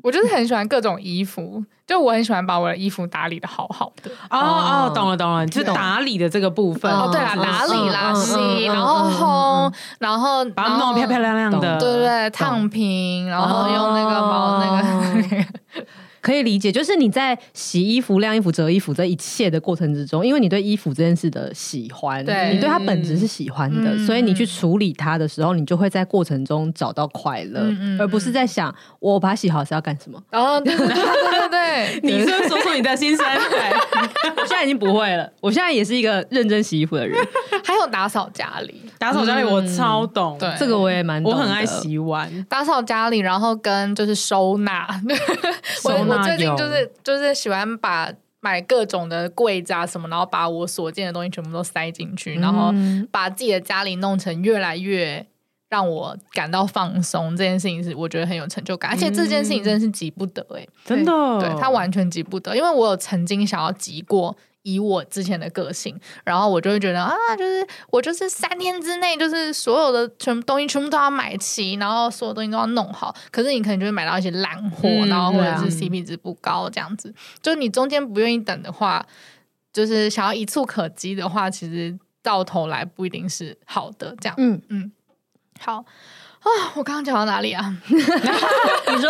[0.03, 4.09] 我就是很喜欢各种衣服，就我很喜欢把我的衣服打理的好好的。
[4.29, 6.91] 哦哦，懂了懂了，就是打理的这个部分。
[6.91, 15.45] 哦，对啦，打理啦，洗，然后烘，然后把它弄得漂漂亮亮的，对对对，烫平，然后用那个毛那个。
[16.21, 30.21] 可以理解，就是你在洗衣服、晾衣服、折衣服这一切的过程之中，因为你对衣服这件事的喜欢，对你对它本质是喜欢的，嗯、所以你去处理它的时候，你就会在过程中找到快乐，嗯、而不是在想我把它洗好是要干什么。
[30.31, 33.25] 哦，对对对对对， 你是说出你的心声？
[34.35, 37.17] 我现在已经不会了，我现在也是一个认真洗衣服的人。
[37.63, 40.53] 还有打扫家里，打扫家里我超懂，对。
[40.59, 44.85] 这个我也蛮懂，我很爱洗碗，打扫家里，然后跟就是收纳，
[45.81, 46.17] 收纳。
[46.17, 52.73] 我最近就是就是喜欢把买各种的柜子啊什么，然后把我所见的东西全部都塞进去，嗯、然后
[53.09, 55.25] 把自己的家里弄成越来越
[55.69, 57.35] 让我感到放松。
[57.37, 64.35] 这件事情是我觉得很有成就感，而且这件事情真的是急不得哎、欸，真的，对，他完全急不得，因为我有曾经想要急过。
[64.63, 73.15] 以我之前的个性，然后我就会觉得啊，就是我就是三天之内，就是所有的全部东西全部都要买齐，然后所有东西都要弄好。
[73.31, 77.09] 可是你可能就会买到一些烂货，嗯、然后或者是 CP 值不高这样子。
[77.09, 79.05] 嗯、就你中间不愿意等的话，
[79.71, 84.13] 就是想要一触可及的话，其实到头来不一定是好的。
[84.19, 84.91] 这样，嗯嗯，
[85.59, 87.77] 好啊，我刚刚讲到哪里啊？
[87.87, 89.09] 你说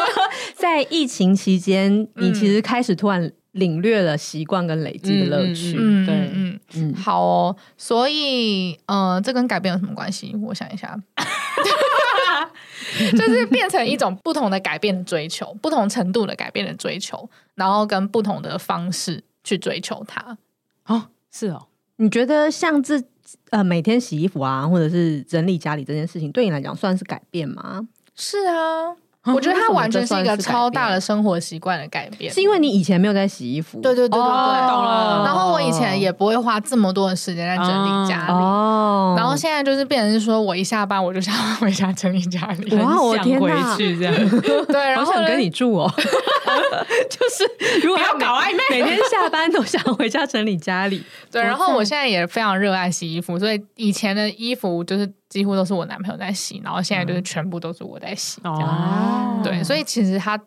[0.53, 3.31] 在疫情期间，你其实开始突然。
[3.53, 10.35] 领略了习惯跟累积的乐趣，嗯、对，嗯嗯，好哦，所以，呃，这跟改变有什么关系？
[10.43, 10.95] 我想一下，
[13.17, 20.37] 就是变成一种不同的改变的追求，不同程度的改变的追求，然后跟不同的方式去追求它。
[20.85, 23.01] 哦，是哦，你觉得像这
[23.49, 27.87] 呃每天洗衣服啊，或者是整理家里这件事情，对你来讲算是改变吗？
[28.15, 28.95] 是啊。
[29.25, 35.23] 我觉得它完全是一个超大的生活习惯的改变，是因为你以前没有在洗衣服，对对对对对，懂了。
[35.25, 39.13] 然后我以前也不会花这么多的时间在整理家里，哦。
[39.17, 44.15] 然后现在就是变成是说我一下班我就想 回家整理家里，哇，我天回去这样，
[44.67, 51.41] 对，然后想跟你住哦， 就是如果要搞暧昧，每天下班都想回家整理家里，对。
[51.41, 55.11] 然后我现在也非常热爱洗衣服，所以以前的衣服就是。
[55.29, 58.41] 几乎都是我男朋友在洗，然后现在就是全部都是我在洗。
[58.43, 60.37] 哦、嗯，对，所以其实他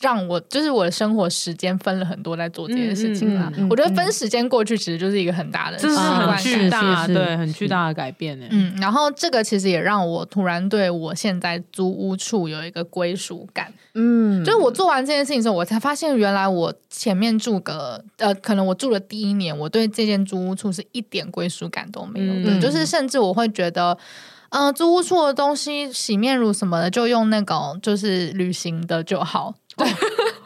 [0.00, 3.50] 让我就是我的生活时间分了很多在做这件事情啦。
[3.54, 8.46] 嗯嗯嗯、我觉得分时间过去其实就是一个很大的，这是很巨大，对，很巨大的改变呢。
[8.50, 13.72] 嗯，然后这个其实也让我突然对我现在租屋处有一个归属感。
[13.94, 23.96] 嗯，就是我做完这件事情之后，我才发现原来我前面住个呃，可能我住了第一年，我对这间租屋处是一点归属感都没有的，嗯、就是甚至我会觉得。
[24.50, 29.52] 嗯、呃，租屋处的东西，洗面乳什么的，就用那种就是旅行的就好。
[29.76, 29.86] 对。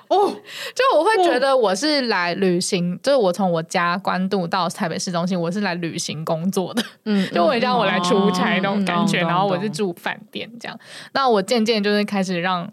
[0.09, 0.29] 哦，
[0.75, 6.83] 就我会觉得我是来旅行，哦、就是我从我家关渡到台北市中心，我是来旅行工作的。
[7.05, 10.77] 嗯， 就我让我来出差那种感觉，嗯、然后我是住饭店这样。
[11.12, 12.69] 那我渐渐就是开始让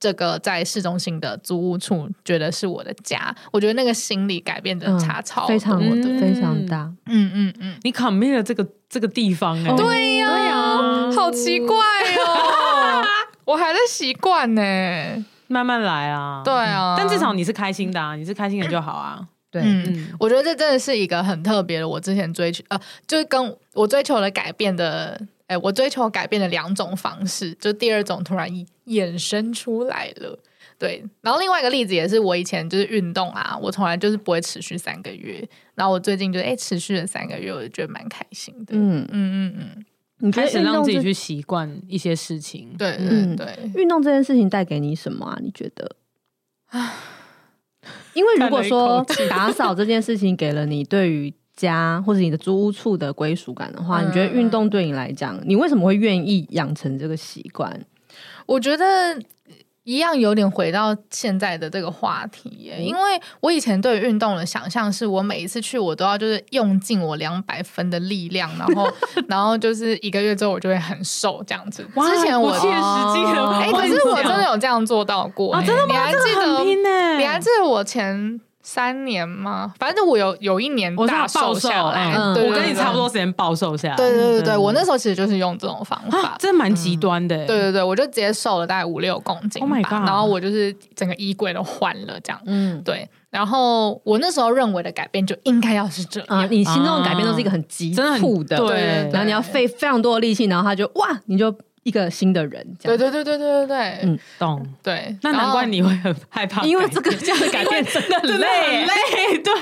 [0.00, 3.32] 这个在市中心的租屋处觉得是我的家。
[3.52, 6.92] 我觉得那个心理改变的差超、嗯、非常的、嗯、非常大。
[7.06, 11.76] 嗯嗯嗯，你 commit 了这个这个地方哎、欸，对呀、啊，呀好奇怪
[12.26, 13.04] 哦，
[13.46, 14.62] 我还在习惯呢。
[15.50, 19.26] 慢慢来啊，对啊，但至少你是开心的啊，你是开心的就好啊。
[19.50, 28.48] 对，嗯，我觉得这真的是一个很特别的，我之前追求呃，就是跟我追求了改变的，哎，我追求改变的两种方式，就第二种突然
[28.86, 30.38] 衍生出来了。
[30.78, 38.74] 对，然后另外一个例子也是我以前就是运动啊，我从来就是不会持续三个月，然后我最近就哎持续了三个月，我就觉得蛮开心的。
[38.76, 39.84] 嗯嗯嗯嗯。
[40.20, 43.70] 你开始让自己去习惯一些事情，对对对。
[43.74, 45.38] 运动这件事情带给你什么啊？
[45.42, 45.96] 你觉得？
[46.66, 46.94] 啊，
[48.14, 57.84] 因为如果说打扫这件事情给了你对于家或者你的租屋处的归属感的话，你觉得运动对你来讲，你为什么会愿意养成这个习惯？
[58.46, 59.20] 我觉得。
[59.84, 68.86] 一样有点回到现在的这个话题耶，因为我以前对运动的想象是我每一次去我都要就是用尽我两百分的力量，然后
[69.26, 71.82] 然后就是一个月之后我就会很瘦这样子。
[71.82, 75.94] 之前我不切实际的，哎，可是我真的有这样做到过，啊、真的吗？
[75.94, 76.56] 你还记得？
[76.58, 78.40] 欸、你还记得我前？
[78.62, 79.72] 三年吗？
[79.78, 83.96] 反正我有有一年大瘦下来，嗯、我跟你差不多时间暴瘦下来。
[83.96, 87.46] 对对对对，我那时候其实就是用这种方法，真蛮极端的、嗯。
[87.46, 89.68] 对对对，我就直接瘦了大概五六公斤吧。
[89.68, 90.06] Oh my god！
[90.06, 92.40] 然后我就是整个衣柜都换了这样。
[92.44, 93.08] 嗯，对。
[93.30, 96.28] 然后我那时候认为的改变就应该要是这样。
[96.28, 99.10] 啊、你心中的改变都是一个很急促的，对，对，对。
[99.12, 101.54] 然后你要费非常多的力气，然后他就哇，你就。
[101.82, 109.52] 一个新的人，对对对对对对对，嗯，懂，对，那难怪你会很害怕，因为这个 这样的改变真的很累，累，对。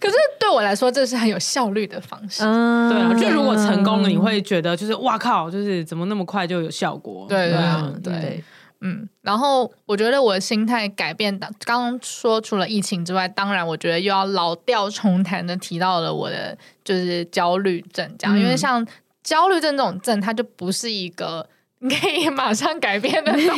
[0.00, 3.12] 可是对我来说，这是很有效率的方式，嗯，对啊。
[3.14, 7.26] 就如果成功了，你会觉得就是哇靠，就是怎么那么快就有效果？
[7.28, 7.60] 对对
[8.02, 8.44] 对，
[8.80, 9.06] 嗯。
[9.20, 18.86] 然后我觉得我的心态改变，刚刚说除了疫情之外，当然我觉得又要老调重弹的提到了我的就是焦虑症，这样，因为像
[19.22, 21.46] 焦虑症这种症，它就不是一个。
[21.80, 23.52] 你可以马上改变的东西，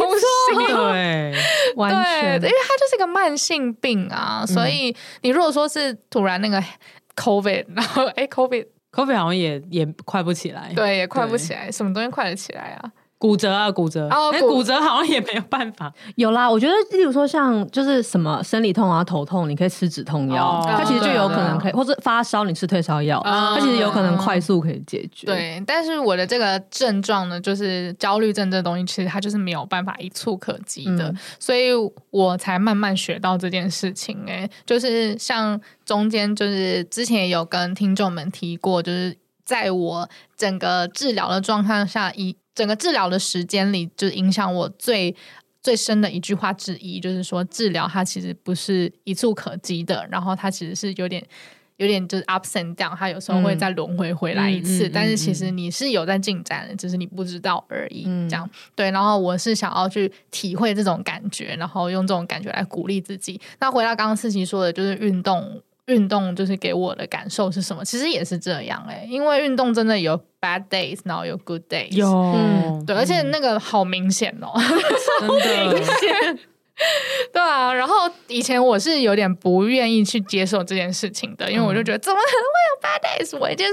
[0.72, 1.34] 对，
[1.76, 6.62] 完全，因为它就是一个慢性病啊，嗯、所以你如果说是突然那个
[7.16, 12.92] COVID，然后哎，COVID，COVID 好像也也快不起来，对，也快不起来，什么东西快得起来啊？
[13.20, 14.08] 骨折啊，骨折！
[14.08, 15.92] 哦，骨折好像也没有办法。
[16.16, 25.26] 有啦，我觉得，例如说像就是什么生理痛啊、头痛，你可以吃止痛药，它其实就有可能可以，或者发烧你吃退烧药，它其实有可能快速可以解决。
[25.26, 31.72] 对，但是我的这个症状呢，就是焦虑症这东西，其实它就是没有办法一触可及的，所以
[32.08, 34.18] 我才慢慢学到这件事情。
[34.26, 42.34] 哎，就是像中间就是之前也有跟听众们提过，就是在我整个治疗的状况下一。
[42.60, 45.16] 整个治疗的时间里，就影响我最
[45.62, 51.26] 最深的一句话之一，就是说治疗它其实不是一蹴可及的，然后它其实是有点
[51.78, 58.04] 有点就是 ups and down，它有时候会再轮回回来一次，嗯、但是其实你是有在进展的，只是你不知道而已。
[58.06, 63.40] 嗯、这样对，然后我是想要去体会这种感觉，然后用这种感觉来鼓励自己。
[63.58, 65.62] 那回到刚刚思琪说的，就是运动。
[65.90, 67.84] 运动就是给我的感受是什么？
[67.84, 74.52] 其实也是这样哎、欸，因为运动真的有 bad days，然后有 good days，有，嗯，对，而且那个好明显哦，
[75.20, 76.38] 真的 明显。
[77.32, 83.38] 对啊，然后以前我是有点不愿意去接受这件事情的，因为我就觉得怎么可能会有 bad days？
[83.38, 83.72] 我就是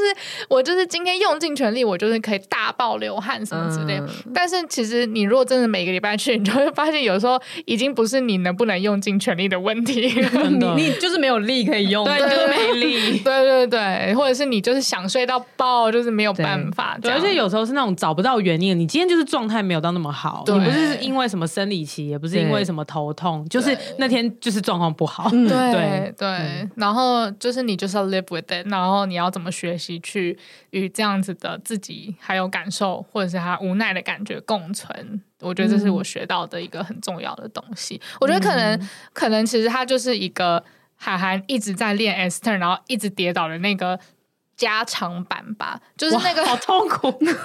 [0.49, 3.97] 我就是今天用尽全力，我就是可以大爆流汗什么之类。
[3.97, 10.01] 嗯、但是其实你如果真的每个礼拜去，你就会发现有时候已经不是你能不能用尽全力的问题，
[10.59, 16.97] 你你就是没有力可以用，对，就是没力，对对对，或者是你就是想睡到爆，就是没有办法。
[17.01, 30.37] 对，而且有时候是那种找不到原因，你今天就是状态没有到那么好，对你不是因为什么生理期，也不是因为什么头痛，就是那天就是状况不好，对对对，然后就是你就是要 live with it，然后你要怎么学习去
[30.71, 37.99] 与这样子的自己还有感受，或者是他无奈的感觉共存，我觉得这是我学到的一个很重要的东西。
[38.19, 40.63] 我觉得可能可能其实他就是一个
[40.95, 43.99] 海涵一直在练 S turn，然后一直跌倒的那个。
[44.57, 47.35] 加长版吧，就是那个好痛苦，你懂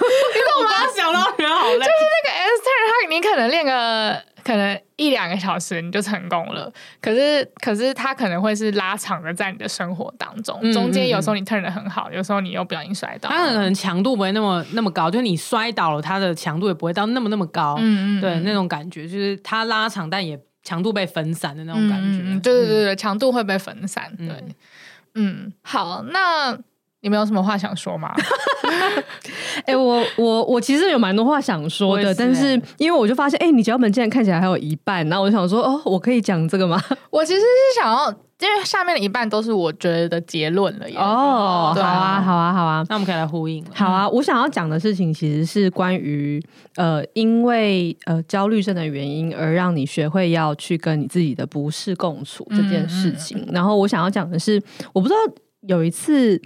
[0.65, 0.71] 吗？
[0.97, 6.73] 想到觉得好累，就是那个 S turn，他你可能练个可能一两个小时你就成功了。
[7.03, 13.29] 可是，可是它可能会是拉长的，在你的生活当中，嗯、中间有时候你 turn 的很好，有时候你又不小心摔倒。
[13.29, 17.77] 它可能强度不会那么那么高，就是你摔倒了，它的强度也不会到那么那么高。
[17.79, 22.23] 嗯嗯，对，那种感觉就是它拉长，但也强度被分散的那种感觉。
[22.25, 24.11] 嗯，对对对对，强度会被分散。
[24.17, 24.55] 对，嗯，
[25.15, 26.59] 嗯，好，那。
[27.03, 28.15] 你们有什么话想说吗？
[29.67, 36.83] 哎、欸，我我我其实有蛮多话想说的，是但是因为我就发现，哎、欸，你脚本竟然看起来还有一半，然后我就想说，哦，我可以讲这个吗？
[37.11, 37.47] 我其实是
[37.81, 40.97] 想要，因为下面的一半都是我觉得的结论了耶。
[40.97, 43.65] 哦，好啊，好啊，好啊，那我们可以来呼应。
[43.75, 46.43] 好啊，我想要讲的事情其实是关于
[46.77, 53.39] 呃，因为呃焦虑症的原因而让你学会要去跟你自己的不适共处这件事情。
[53.39, 55.19] 嗯嗯、然后我想要讲的是，我不知道
[55.67, 56.41] 有一次。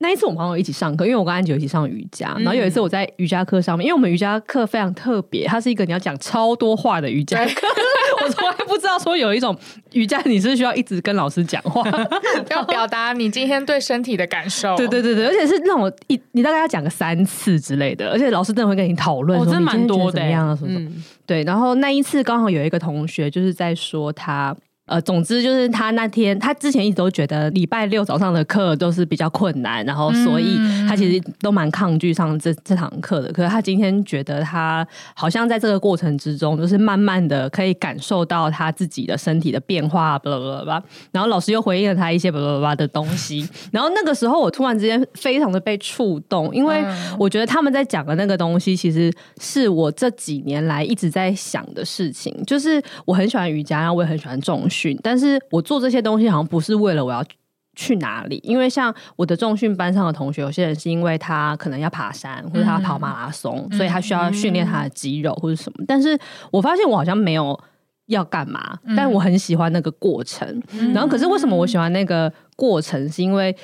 [0.00, 2.32] 那一次我们朋友一起上课，因为我跟安吉一起上瑜伽。
[2.38, 7.66] 然后有一次我在瑜伽课上面，因为我们瑜伽课非常特别，它是一个你要讲超多话的瑜伽课。
[8.24, 9.56] 我从来不知道说有一种
[9.92, 11.82] 瑜伽你是需要一直跟老师讲话，
[12.50, 14.76] 要表达你今天对身体的感受。
[14.76, 20.90] 对对对对，而且是那种一你大概要讲个三次之类的，而且老师真的会跟你讨论，说蛮多的怎么样啊什么什么。
[21.26, 24.56] 对，然后那一次刚好有一个同学就是在说他。
[24.88, 30.56] 呃，总之就是他那天，他之前一直都觉得礼拜六早上的课都是比较困难，然后所以
[30.88, 33.30] 他其实都蛮抗拒上这这堂课的。
[33.32, 40.82] 可是他今天觉得他好像在这个过程之中，就是慢慢的可以感受到他自己的身体的变化，巴拉巴拉巴。
[41.12, 43.46] 然后老师又回应了他一些巴拉巴拉的东西。
[43.70, 46.82] 然后那个时候我突然之间非常的被触动，因为
[47.18, 52.34] 我觉得他们在讲的那个东西，其实是我这几年来一直在想的事情。
[52.46, 54.77] 就是我很喜欢瑜伽，然后我也很喜欢重训。
[55.02, 57.24] 但是我做这些东西好像不是为了我要
[57.76, 65.84] 去哪里，因为像我的重训班上的同学，有些人是因为他可能要爬山或者他跑马拉松，嗯、所以他需要训练他的肌肉或者什么。
[65.86, 66.18] 但是
[66.50, 67.56] 我发现我好像没有
[68.06, 70.60] 要干嘛，但我很喜欢那个过程。
[70.72, 73.08] 嗯、然后，可是为什么我喜欢那个过程？
[73.08, 73.56] 是因为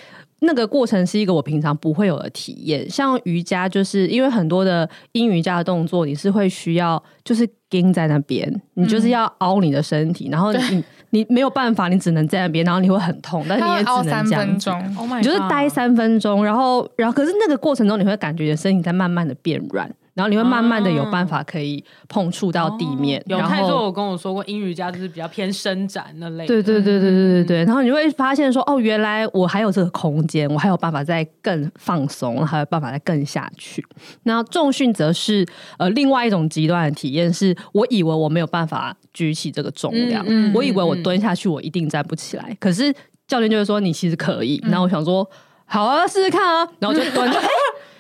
[0.43, 2.89] 那个过程是一个我平常不会有的体验。
[2.89, 10.85] 像瑜伽，就是因为很多的阴瑜伽的动作，你是会需要就是盯在那边，你就是要凹你的身体，然后你。
[11.15, 14.97] 你没有办法，你只能在那边，然后你会很痛，但是你也只能这样子，分钟。
[14.99, 19.89] oh、你就是待三分钟，然后，然后，可是那个过程中，你会感觉你的身体在慢慢的变软。
[20.15, 23.23] 然后你会慢慢的有办法可以碰触到地面。
[23.27, 26.47] 有太多我跟我说过，英语家就是比较偏伸展那类。
[26.47, 27.65] 对对对对对对对。
[27.65, 33.85] 然后你会发现说，哦，原来我还有这个空间，我还有办法再更放松，还有办法再更下去。
[34.23, 35.45] 那重训则是
[35.79, 42.57] 呃另外一种极端的体验，是我以为我没有办法举起这个重量，我以为我蹲下去我一定站不起来。
[42.61, 42.95] 可是
[43.27, 44.63] 教练就会说你其实可以。
[44.65, 45.29] 然后我想说，
[45.67, 46.69] 好啊，试试看啊。
[46.79, 47.29] 然后就 蹲。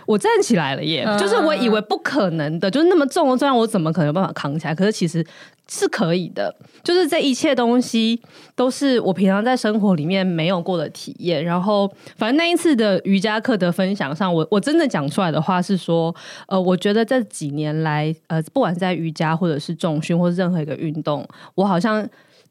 [0.06, 1.06] 我站起来了耶！
[1.18, 4.74] 就是我以为不可能的，就是那么重的重量，我怎么可能有办法扛起来？
[4.74, 5.24] 可是其实
[5.68, 6.54] 是可以的。
[6.82, 8.20] 就是这一切东西
[8.54, 11.42] 都是我平常在生活里面没有过的体验。
[11.44, 16.14] 然后，反正那一次的瑜伽课的分享上，我我真的讲出来的话是说，
[16.48, 22.06] 呃，我觉得这几年来，呃，不管在瑜伽或者是重训或者任何一个运动，我好像。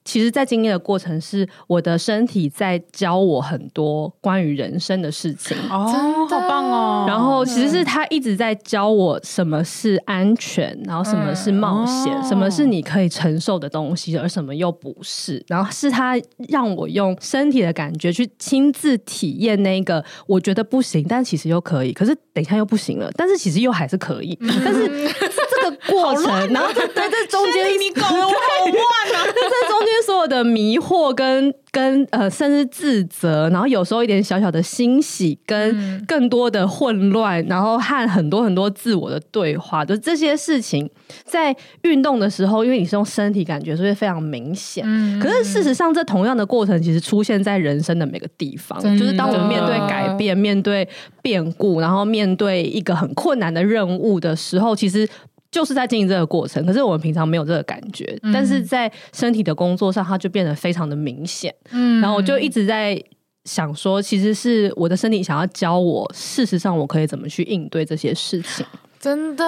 [0.06, 5.56] 其实，在经历的过程，是我的身体在教我很多关于人生的事情。
[5.70, 7.03] 哦，好棒哦！
[7.46, 15.44] 其实是他一直在教我什么是安全，然后什么是冒险，嗯、什么是你可以承受的东西，而什么又不是。
[15.48, 16.16] 然后，是他
[16.50, 21.94] 让我用身体的感觉去亲自体验那个我觉得不行，但其实又可以。
[21.94, 24.38] 可是，等一下又不行了，但是其实又还是可以。
[24.42, 28.78] 嗯、但是这个过程，然后在这中间， 你搞得我好乱
[29.22, 29.26] 啊！
[29.34, 29.94] 这中间。
[30.06, 40.88] 所有的迷惑跟跟呃，甚至自责，然后有时候一点小小的欣喜，跟更多的混乱，然后和很多很多自我的对话，就这些事情，
[41.26, 44.84] 在运动的时候，因为你是用身体感觉，所以非常明显。
[44.86, 50.88] 嗯，可是事实上，这同样的过程其实出现在人生的每个地方，就是当我们面对改变、面对
[51.24, 55.10] 变故，然后面对一个很困难的任务的时候，其实。
[55.54, 61.54] 就是在经营这个过程，可是我们平常没有这个感觉，嗯、但是在身体的工作上，它就变得非常的明显。
[61.70, 63.00] 嗯，然后我就一直在
[63.46, 68.66] 想说，其实是我的身体想要教我，事实上我可以怎么去应对这些事情。
[69.04, 69.44] 真的，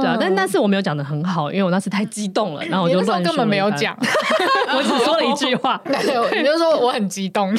[0.00, 3.94] 对啊，但但是我没有讲的很好，因为我那时太激动了，然后我就乱根本没有讲，
[4.74, 7.54] 我只说了一句话， 你就说我很激动。
[7.54, 7.56] 有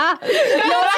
[0.00, 0.10] 啦，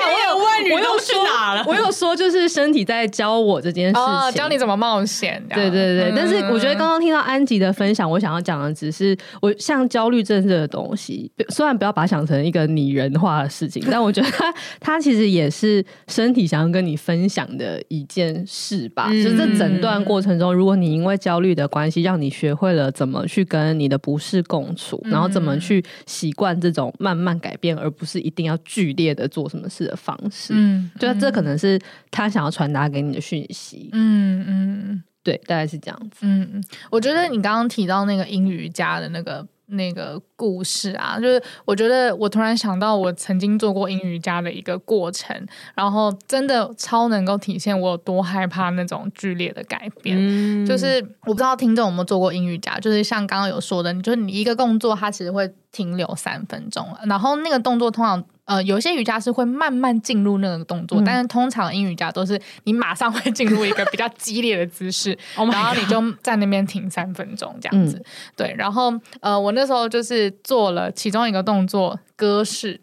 [0.07, 1.65] 我有问你都去哪了？
[1.67, 5.43] 我有说就是身体在教我这件事情，哦、教你怎么冒险。
[5.53, 19.02] 对对对，嗯、但是我觉得刚刚听到安吉的分享，我想要讲的只是我像焦虑症这个东西，虽然不要把它想成一个拟人化的事情，但我觉得它它其实也是身体想要跟你分享的一件事吧。
[19.11, 30.53] 嗯、就是这整段过程中，如果你因为焦虑的关系，让你学会了怎么去跟你的不适共处，然后怎么去习惯这种慢慢改变，而不是一定要剧烈的做什么事的方式。
[30.57, 31.81] 嗯，就这可能是
[32.11, 33.89] 他想要传达给你的讯息。
[33.93, 36.19] 嗯嗯，对，大概是这样子。
[36.23, 39.47] 嗯嗯，我觉得你刚刚提到那个英语家的那个。
[39.73, 45.37] 那个故事啊，就是我觉得我突然想到，我曾经做过英瑜伽的一个过程，
[45.75, 50.17] 然后真的超能够体现我有多害怕那种剧烈的改变。
[50.19, 58.25] 嗯、就是我不知道听众有没有做过英瑜伽，就是像刚刚有说的，就是你一个动作，它其实会停留三分钟，然后那个动作通常。
[58.53, 67.97] 呃，有些瑜伽是会慢慢进入那个动作，嗯、但是通常英瑜伽都是你马上会进入一个比较激烈的姿势， oh、然后你就在那边停三分钟这样子。
[67.97, 68.05] 嗯、
[68.37, 72.79] 对，然后呃，我那时候就是做了其中一个动作，鸽式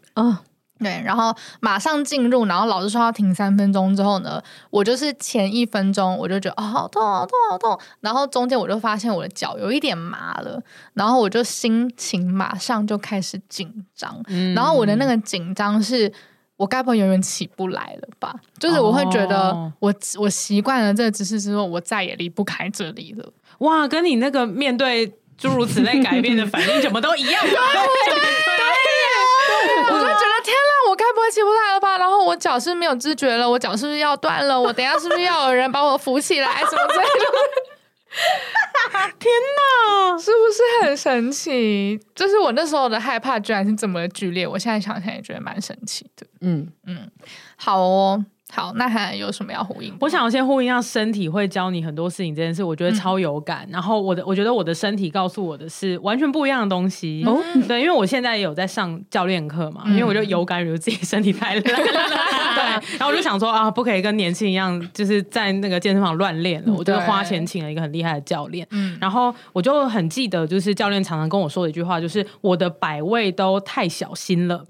[0.79, 10.61] 对，然后马上进入，然后老师说要停三分钟之后呢，我就是前一分钟我就觉得哦，好痛好痛好痛，然后中间我就发现我的脚有一点麻了，
[10.93, 16.11] 然后我就心情马上就开始紧张，嗯、然后我的那个紧张是
[16.55, 18.33] 我该不会永远起不来了吧？
[18.57, 23.33] 就是我会觉得我、哦、我习惯了这个姿势之后，我再也离不开这里了。
[23.59, 27.41] 哇，跟你那个面对诸如此类改变的反应 怎么都一样？
[27.43, 28.78] 对对对。
[29.91, 31.97] 我就觉得天呐，我该不会起不来了吧？
[31.97, 34.59] 然后我脚是没有知觉了，我脚是不是要断了？
[34.59, 36.57] 我等下是不是要有人把我扶起来？
[36.65, 37.29] 什么之类的？
[39.19, 41.99] 天哪，是不是很神奇？
[42.15, 44.47] 就是我那时候的害怕，居然是这么剧烈。
[44.47, 46.25] 我现在想想也觉得蛮神奇的。
[46.41, 47.09] 嗯嗯，
[47.55, 48.25] 好哦。
[48.51, 49.93] 好，那还有什么要呼应？
[49.99, 53.63] 我想要先呼应，让身体会教你很多事情这件事，我觉得超有感。
[53.67, 57.23] 嗯、然后我的，我觉得我的身体告诉我的是完全不一样的东西。
[57.25, 61.61] 哦，对，因为我现在也有在上教练课嘛，嗯、因为我就有感，觉得自己身体太累。
[61.61, 61.73] 对，
[62.97, 66.71] 然后我就想说啊，不可以跟年轻一样，就是在那个健身房乱练了。
[66.71, 68.67] 嗯、我就花钱请了一个很厉害的教练。
[68.71, 74.65] 嗯，然后我就很记得，就是教练常常跟我说的一句话，就是我的摆位都太小心了。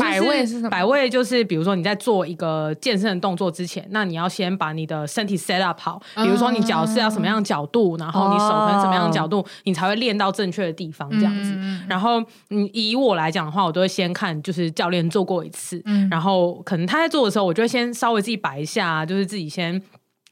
[0.00, 0.70] 摆位是什么？
[0.70, 6.00] 摆位就是，比如说你在做一个健身的动作之前，那你要先把你的身体 set up 好。
[6.16, 11.54] 比如说你脚是要什么样的角度，然后你手可能什么样的角度，你才会练到正确的地方这样子。
[11.86, 19.82] 然后，你，以我来讲的话，我都会先看就是教练做过一次，然后可能他在做的时候，我就会先稍微自己摆一下，就是自己先。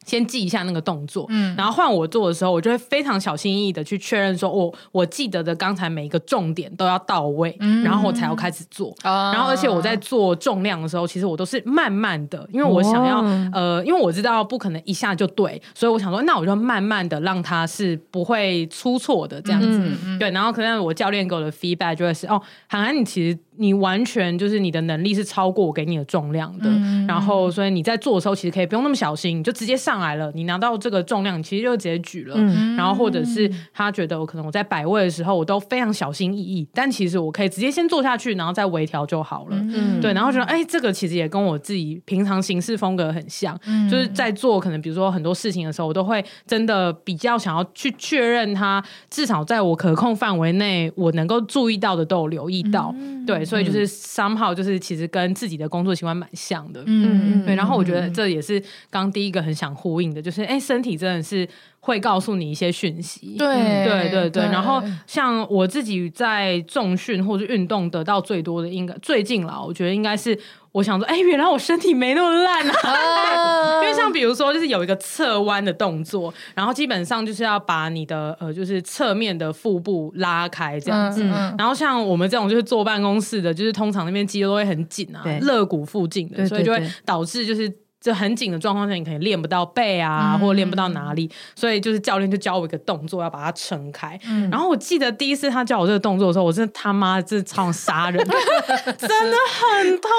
[0.05, 8.89] 先记一下那个动作，嗯，然后换我做的时候，我就会非常小心翼翼的去确认说，我我记得的刚才每一个重点都要到位，嗯，然后我才要开始做。
[9.05, 20.31] 哦，然后而且我在做重量的时候，其实我都是慢慢的，因为我想要，哦，呃，因为我知道不可能一下就对，所以我想说，那我就慢慢的让它是不会出错的这样子，嗯嗯，对。
[20.31, 23.39] 然后可能我教练给我的 feedback 就会是，哦，涵涵，你其实。
[23.59, 30.31] 你完全就是你的能力是超过我给你的重量的，嗯、然后所以你在做的时候其实可以不用那么小心，你就直接上来了。
[30.35, 32.35] 你拿到这个重量，你其实就直接举了。
[32.39, 39.57] 嗯、然后或者是他觉得我可能我在摆位的时候，我都非常小心翼翼，但其实我可以直接先做下去，然后再微调就好了。
[39.59, 52.95] 嗯、对，然后觉得哎，这个其实也跟我自己平常行事风格很像，嗯、就是在做可能比如说很多事情的时候，我都会真的比较想要去确认他，至少在我可控范围内，我能够注意到的都有留意到。
[52.99, 53.45] 嗯、对。
[53.45, 57.55] 所以就是 somehow 就是其实跟自己的工作习惯蛮像的，嗯，对。
[57.55, 61.49] 然后我觉得这也是刚第一个很想呼应的，就是哎，身体真的是
[61.81, 64.43] 会告诉你一些讯息，对，对，对，对。
[64.45, 70.39] 然后像我自己在重训或者运动得到最多的，应该最近啦，我觉得应该是。
[70.73, 73.83] 我想说，哎、欸，原来我身体没那么烂啊！
[73.85, 81.25] 因为像比如说，就是有一个侧弯的动作，然后基本上就是要把你的呃，就是侧面的腹部拉开这样子。
[81.25, 87.71] 嗯嗯、然后像我们这种就是坐办公室的，就是通常那边肌肉都会很紧啊，肋骨附近的，所以就会导致就是。
[88.03, 94.19] 就很紧的状况下，你可能练不到背啊，嗯、或者练不到哪里，所以就是教练就教我一个动作，要把它撑开。
[94.27, 98.19] 嗯、然后我记得第一次他教我这个动作的时候，我真的他妈这超想杀人，
[98.99, 100.11] 真的很痛。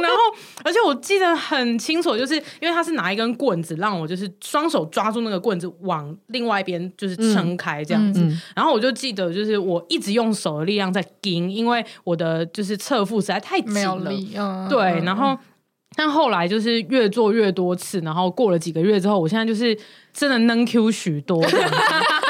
[0.00, 0.16] 然后
[0.64, 8.26] 而且我记得很清楚，就是因为他是拿一根棍子让我就是双手抓住那个棍子往另外一边就是撑开这样子。
[8.54, 14.10] 然后我就记得就是我一直用手的力量在顶，因为我的就是侧腹实在太紧了。
[14.36, 15.36] 嗯、对，然后。
[15.96, 19.76] 但后来就是越做越多次，然后过了几个月之后，我现在就是
[20.12, 21.42] 真的能 Q 许多。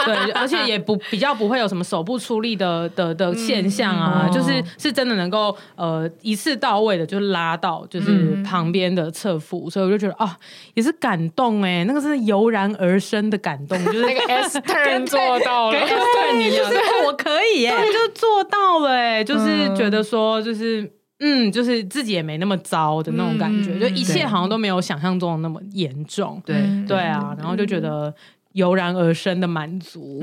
[0.07, 10.31] 对，而且也不比较不会有什么手不出力的的的现象啊，嗯、就是是真的能够呃一次到位的就拉到就是旁边的侧腹，嗯、所以我就觉得啊、哦、
[10.75, 20.89] 也是感动哎，那个是油然而生的感动，就是那个 S turn 做到了，对，你就是我可以耶，对，就做到了哎，就是觉得说就是。
[21.19, 26.43] 嗯，就是自己也没那么糟的那种感觉，嗯、就一切好像都没有想象中的那么严重。
[26.45, 26.57] 对
[26.87, 28.15] 对啊，然后就觉得。
[28.57, 30.19] 油然而生的满足，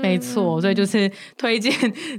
[0.00, 1.70] 没错，所以就是推荐，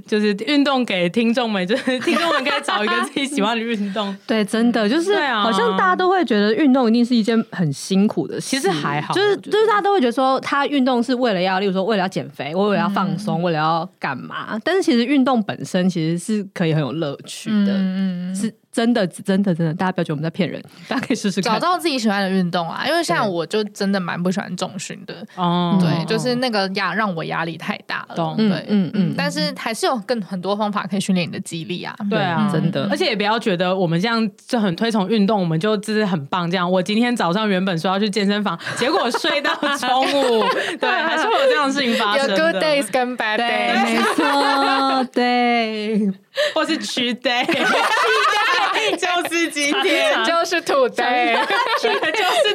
[0.06, 4.16] 就是运动给听众们， 就是听众们可以找一个自己喜欢的运动。
[4.24, 14.56] 对，真的就是，好像大家都会觉得运动一定是一件很辛苦的事，其实还好，就是就是大家都会觉得说，他运动是为了要，例如说为了要减肥，为了要放松，为了要干嘛？
[14.62, 18.54] 但是其实运动本身其实是可以很有乐趣的，嗯，是。
[18.76, 22.84] 真的，真的，真的，大家不要觉得我们在骗人，大家可以试试看，找到自己喜欢的运动啊！
[22.86, 36.70] 因为像我就真的蛮不喜欢重训的，哦，对，就是那个压让我压力太大了，对，嗯嗯，但是还是有更很多方法可以训练你的肌力啊，对啊，真的，而且也不要觉得我们这样就很推崇运动，我们就就是很棒这样。
[36.70, 40.44] 我今天早上原本说要去健身房，结果睡到中午，
[40.78, 42.36] 对，还是会有这样的事情发生的。
[42.36, 46.12] 有 good days 跟 bad days，没错，对，
[46.54, 47.46] 或是 cheat day。
[48.96, 51.38] 就是今天， 就是 today，
[51.80, 51.98] 就是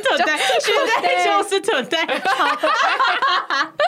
[0.01, 2.21] today，就是 today。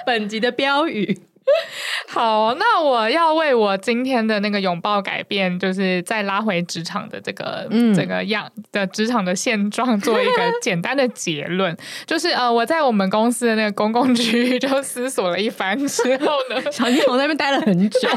[0.05, 1.19] 本集的标语。
[2.07, 10.31] 好，那我要为我今天的那个拥抱改变，就是再拉回职场的这个、嗯、这个样的职场的现状，做一个
[10.61, 11.75] 简单的结论。
[12.05, 17.99] 就是呃，我在我们公司的那个公共区域就思索了一番之后呢， 小金我在那边待了很久。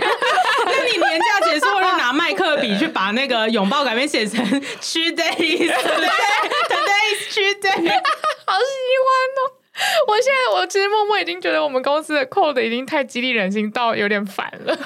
[0.66, 4.44] 那你年假结束，后就拿麦克笔去把那个拥抱改变写成
[4.80, 5.72] Today，Today，Today，
[8.46, 8.70] 好喜
[9.02, 9.08] 欢
[9.38, 9.65] 哦。
[10.08, 14.76] 我现在我其实默默已经觉得我们公司的 code 已经太激励人心到有点烦了，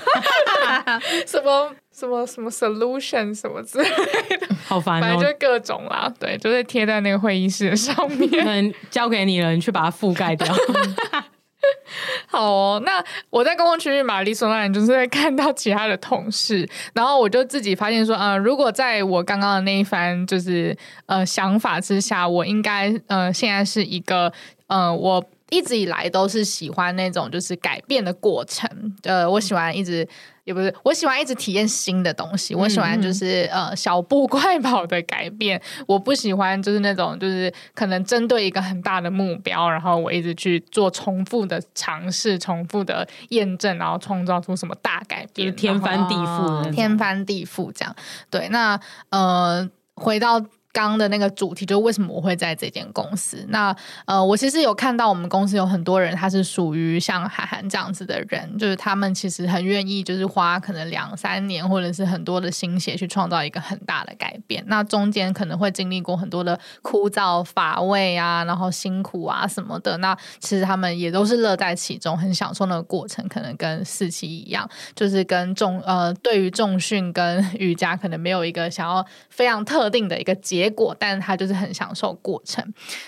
[1.26, 3.88] 什么什么什么 solution 什么之类
[4.36, 10.52] 的，好烦哦，反正就各种啦，对，就是贴在那个会议室上面，交给你了，你去把它覆盖掉。
[12.26, 20.74] 好哦，那我在公共区域嘛，理所当然就是会看到其他的同事，然后我就自己发现说，呃，如果在我刚刚的那一番就是
[21.06, 24.32] 呃想法之下，我应该呃现在是一个
[24.70, 25.22] 呃我。
[25.52, 28.70] 一直以来都是喜欢那种就是改变的过程，
[29.02, 30.08] 呃，我喜欢一直
[30.44, 47.92] 也不是，我喜欢一直体验新的东西，我喜欢就是呃小步快跑的改变，我不喜欢就是那种就是可能针对一个很大的目标，然后我一直去做重复的尝试、重复的验证，然后创造出什么大改变，天翻地覆，天翻地覆这样。
[48.30, 50.40] 对，那呃回到。
[50.72, 53.44] 刚的那个主题就是为什么我会在这间公司？
[53.48, 64.62] 那呃，我其实有看到我们公司有很多人，他是属于像韩寒这样子的人，就是他们其实很愿意，就是花可能两三年或者是很多的心血去创造一个很大的改变。
[64.66, 69.96] 那中间可能会经历过很多的枯燥乏味啊，然后辛苦啊什么的。
[69.98, 73.26] 那其实他们也都是乐在其中，很享受那个过程。
[73.30, 80.59] 可能跟四期一样，就是跟重呃，对于重训跟瑜伽可能没有一个想要非常特定的一个结。
[80.60, 82.62] 结果，但是他就是很享受过程。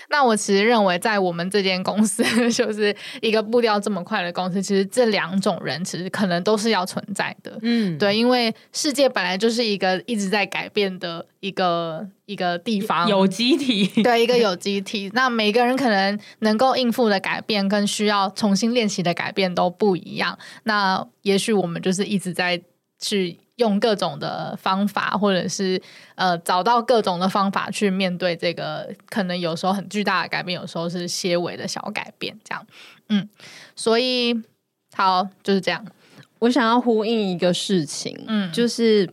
[0.09, 7.57] 那我其实认为，在我们这间公司， 就是一个步调这么快的公司，其实这两种人其实可能都是要存在的。
[7.61, 15.11] 嗯，对，因为世界本来就是一个一直在改变的一个一个地方，有机体， 对，一个有机体。
[15.13, 20.37] 那每个人可能能够应付的改变，跟需要重新练习的改变都不一样。
[20.63, 22.59] 那也许我们就是一直在
[23.03, 23.37] 去。
[23.57, 25.79] 用各种的方法，或者是
[26.15, 32.65] 呃找到各种的方法去面对这个可能有时候很巨大的改变，有时候是些微的小改变，这样，
[33.09, 33.29] 嗯，
[33.75, 34.33] 所以
[34.95, 35.85] 好就是这样。
[36.39, 39.07] 我想要呼应一个事情，嗯，就是。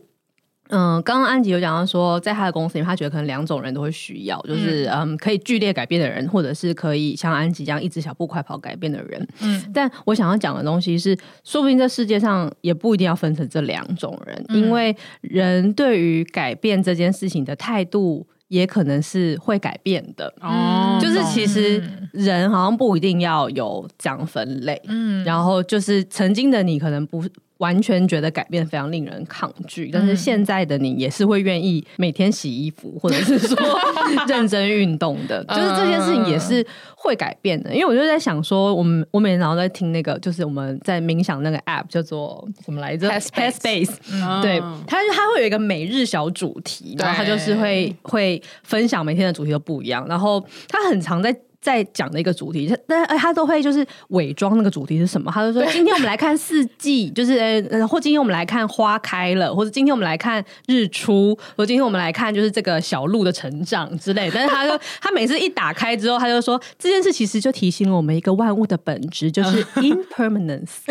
[0.71, 9.27] 嗯，刚刚安吉有讲到说，在他的公司里面，他觉得可能两种人都会需要，就是嗯，可以剧烈改变的人，或者是可以像安吉这样一直小步快跑改变的人。
[9.41, 20.33] 嗯，但我想要讲的东西是，说不定这世界上也不一定要分成这两种人，嗯，因为人对于改变这件事情的态度，也可能是会改变的。
[20.39, 24.81] 哦，就是其实人好像不一定要有这样分类。
[24.87, 27.23] 嗯，然后就是曾经的你可能不。
[27.61, 33.55] 完全觉得改变非常令人抗拒，但是现在的你也是会愿意每天洗衣服，或者是说
[34.27, 37.71] 认真运动的， 就是这件事情也是会改变的。
[37.71, 43.93] 因为我就在想说，我们我每天早上在听那个，就是我们在冥想那个 app 叫做什么来着？Headspace，
[44.41, 51.35] 对，它它会有一个每日小主题，然后它就是会会分享每天的主题都不一样，然后它很常在。
[51.61, 55.31] 在讲的一个主题，但他都会就是伪装那个主题是什么？
[55.31, 57.37] 他就说今天我们来看四季，就是
[57.69, 64.31] 呃，或今天我们来看花开了，或者今天我们来看日出，或今天我们来看就是这个小鹿的成长之类。
[64.33, 70.79] 但是他就 他每次一打开之后，他就说这件事其实就提醒了我们一个万物的本质，就是 impermanence，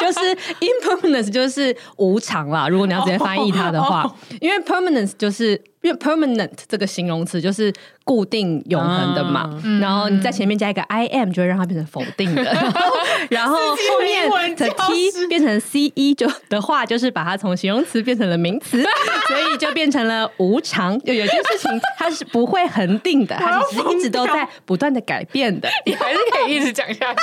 [0.00, 2.68] 就是 impermanence 就是无常啦。
[2.68, 5.62] 如果你要直接翻译它的话，因为 permanence 就是。
[5.84, 7.70] 因为 permanent 这个形容词就是
[8.04, 12.42] 固定永恒的嘛，嗯、然后你在前面加一个 I am 就会让它变成否定的，
[13.28, 18.82] 然后后面的 T 变成 C E 就的话，就是把它从形容词变成了名词，
[19.28, 20.98] 所以就变成了无常。
[21.00, 25.68] 就有些事情它是不会恒定的，它是一直都在不断的改变的。
[25.84, 27.20] 你还是可以一直讲下去，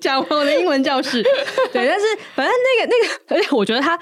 [0.00, 1.20] 讲我的英文教室。
[1.72, 3.98] 对，但是反正那个那个，而且我觉得他。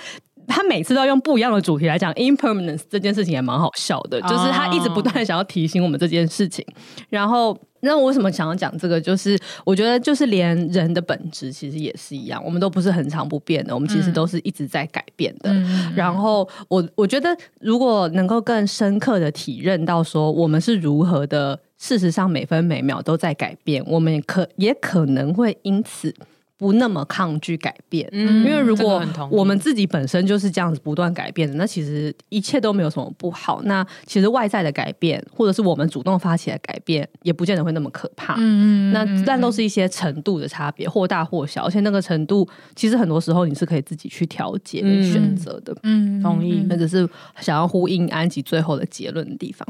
[0.50, 6.66] 他每次都要用不一样的主题来讲 impermanence 这件事情也蛮好笑的，就是他一直不断的想要提醒我们这件事情。
[7.08, 9.00] 然后，那我为什么想要讲这个？
[9.00, 15.50] 就是我觉得，就是连人的本质其实也是一样，我们都不是恒常不变的，我们其实都是一直在改变的。
[15.50, 26.14] 嗯、然后，我我觉得，如果能够更深刻的体认到说，我们是如何的，事实上每分每秒都在改变，我们也可也可能会因此。
[26.60, 33.62] 不那么抗拒改变，嗯，因为如果我们自己本身就是这样子不断改变的，那其实一切都没有什么不好。
[33.62, 38.34] 那其实外在的改变，或者是我们主动发起来改变，也不见得会那么可怕。
[38.36, 42.46] 嗯，那但都是一些程度的差别，或大或小，而且那个程度
[42.76, 45.74] 其实很多时候你是可以自己去调节、跟选择的。
[45.84, 46.66] 嗯，同意。
[46.68, 47.08] 那只是
[47.40, 49.66] 想要呼应安吉最后的结论的地方。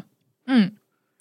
[0.49, 0.73] 嗯。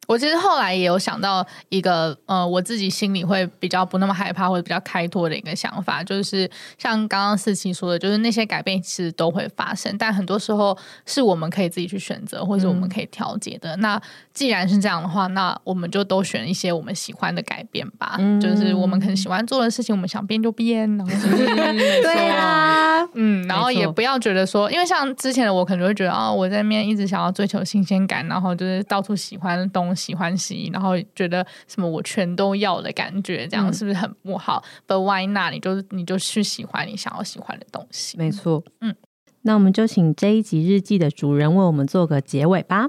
[0.09, 6.49] 我其实后来也有想到一个，呃，我自己心里会比较不那么害怕或者比较开拓的一个想法，就是
[6.79, 13.75] 像刚刚四七说的，就是那些改变其实都会发生，但很多时候是我们可以自己去选择，或者我们可以调节的。
[13.75, 14.01] 嗯、那
[14.33, 18.15] 既然是这样的话，那我们就都选一些我们喜欢的改变吧。
[18.17, 20.89] 嗯、就是我们可能喜欢做的事情，我们想变就变？
[20.97, 29.98] 对啊，嗯，然后也不要觉得说，因为像之前的我可能会觉得啊、哦，我在那边一直想要追求新鲜感，然后就是到处喜欢的东西。
[29.99, 34.63] 喜欢喜，然后觉得什么我全都要的感觉，这样是不是很不好？
[34.63, 35.51] 嗯，But why not？
[35.51, 38.17] 你就你就去喜欢你想要喜欢的东西。
[38.17, 38.95] 没错，嗯，
[39.41, 42.87] 那我们就请这一集日记的主人为我们做个结尾吧。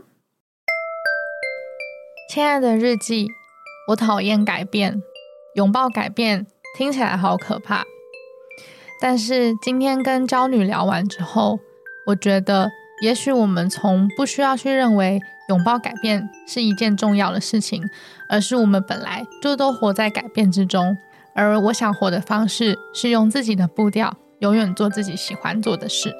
[2.33, 3.27] 亲爱的日记，
[3.89, 5.03] 我讨厌改变，
[5.57, 6.47] 拥抱改变
[6.79, 7.85] 听起来好可怕。
[9.03, 11.59] 但是今天跟娇女聊完之后，
[12.07, 12.71] 我觉得
[13.03, 15.21] 也许我们从不需要去认为。
[15.51, 17.83] 拥抱改变是一件重要的事情，
[18.29, 20.97] 而是我们本来就都活在改变之中。
[21.35, 26.15] 而我想活的方式是用自己的步调，永远做自己喜欢做的事。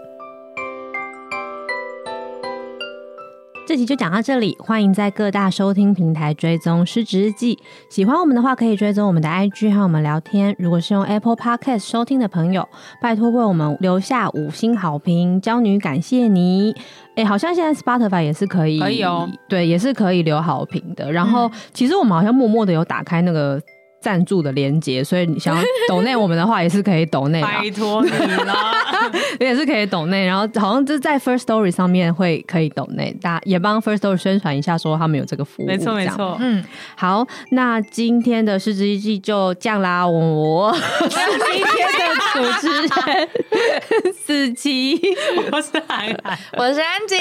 [3.69, 7.55] 这集就讲到这里，欢迎在各大收听平台追踪《失职日记》。
[7.89, 10.57] 喜欢我们的话，可以追踪我们的 IG 和我们聊天。
[10.59, 12.69] 如果是用 Apple Podcast 收听的朋友，
[13.01, 15.41] 拜托为我们留下五星好评。
[15.41, 16.75] 娇女感谢你。
[17.21, 21.13] 哎，好像现在 Spotify 也是可以，可以哦，对，也是可以留好评的。
[21.13, 23.61] 然后，嗯、其实我们好像默默的有打开那个。
[24.01, 27.43] 赞助的连接，所以你想要抖内我们的话，也是可以抖内。
[27.43, 28.55] 拜托你了，
[29.39, 30.25] 也是可以抖内。
[30.25, 35.67] 然后好像就在 First Story 上面会可以抖内，大家也帮 First Story 宣传一下，说他们有这个服务。
[35.67, 36.65] 没错没错，嗯，
[36.97, 40.07] 好，那今天的失职日记就这样啦。
[40.07, 44.99] 我今天的主持人四七，
[45.53, 47.17] 我是海海，我是安吉，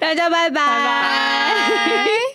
[0.00, 0.54] 大家拜拜。
[0.54, 2.33] 拜拜。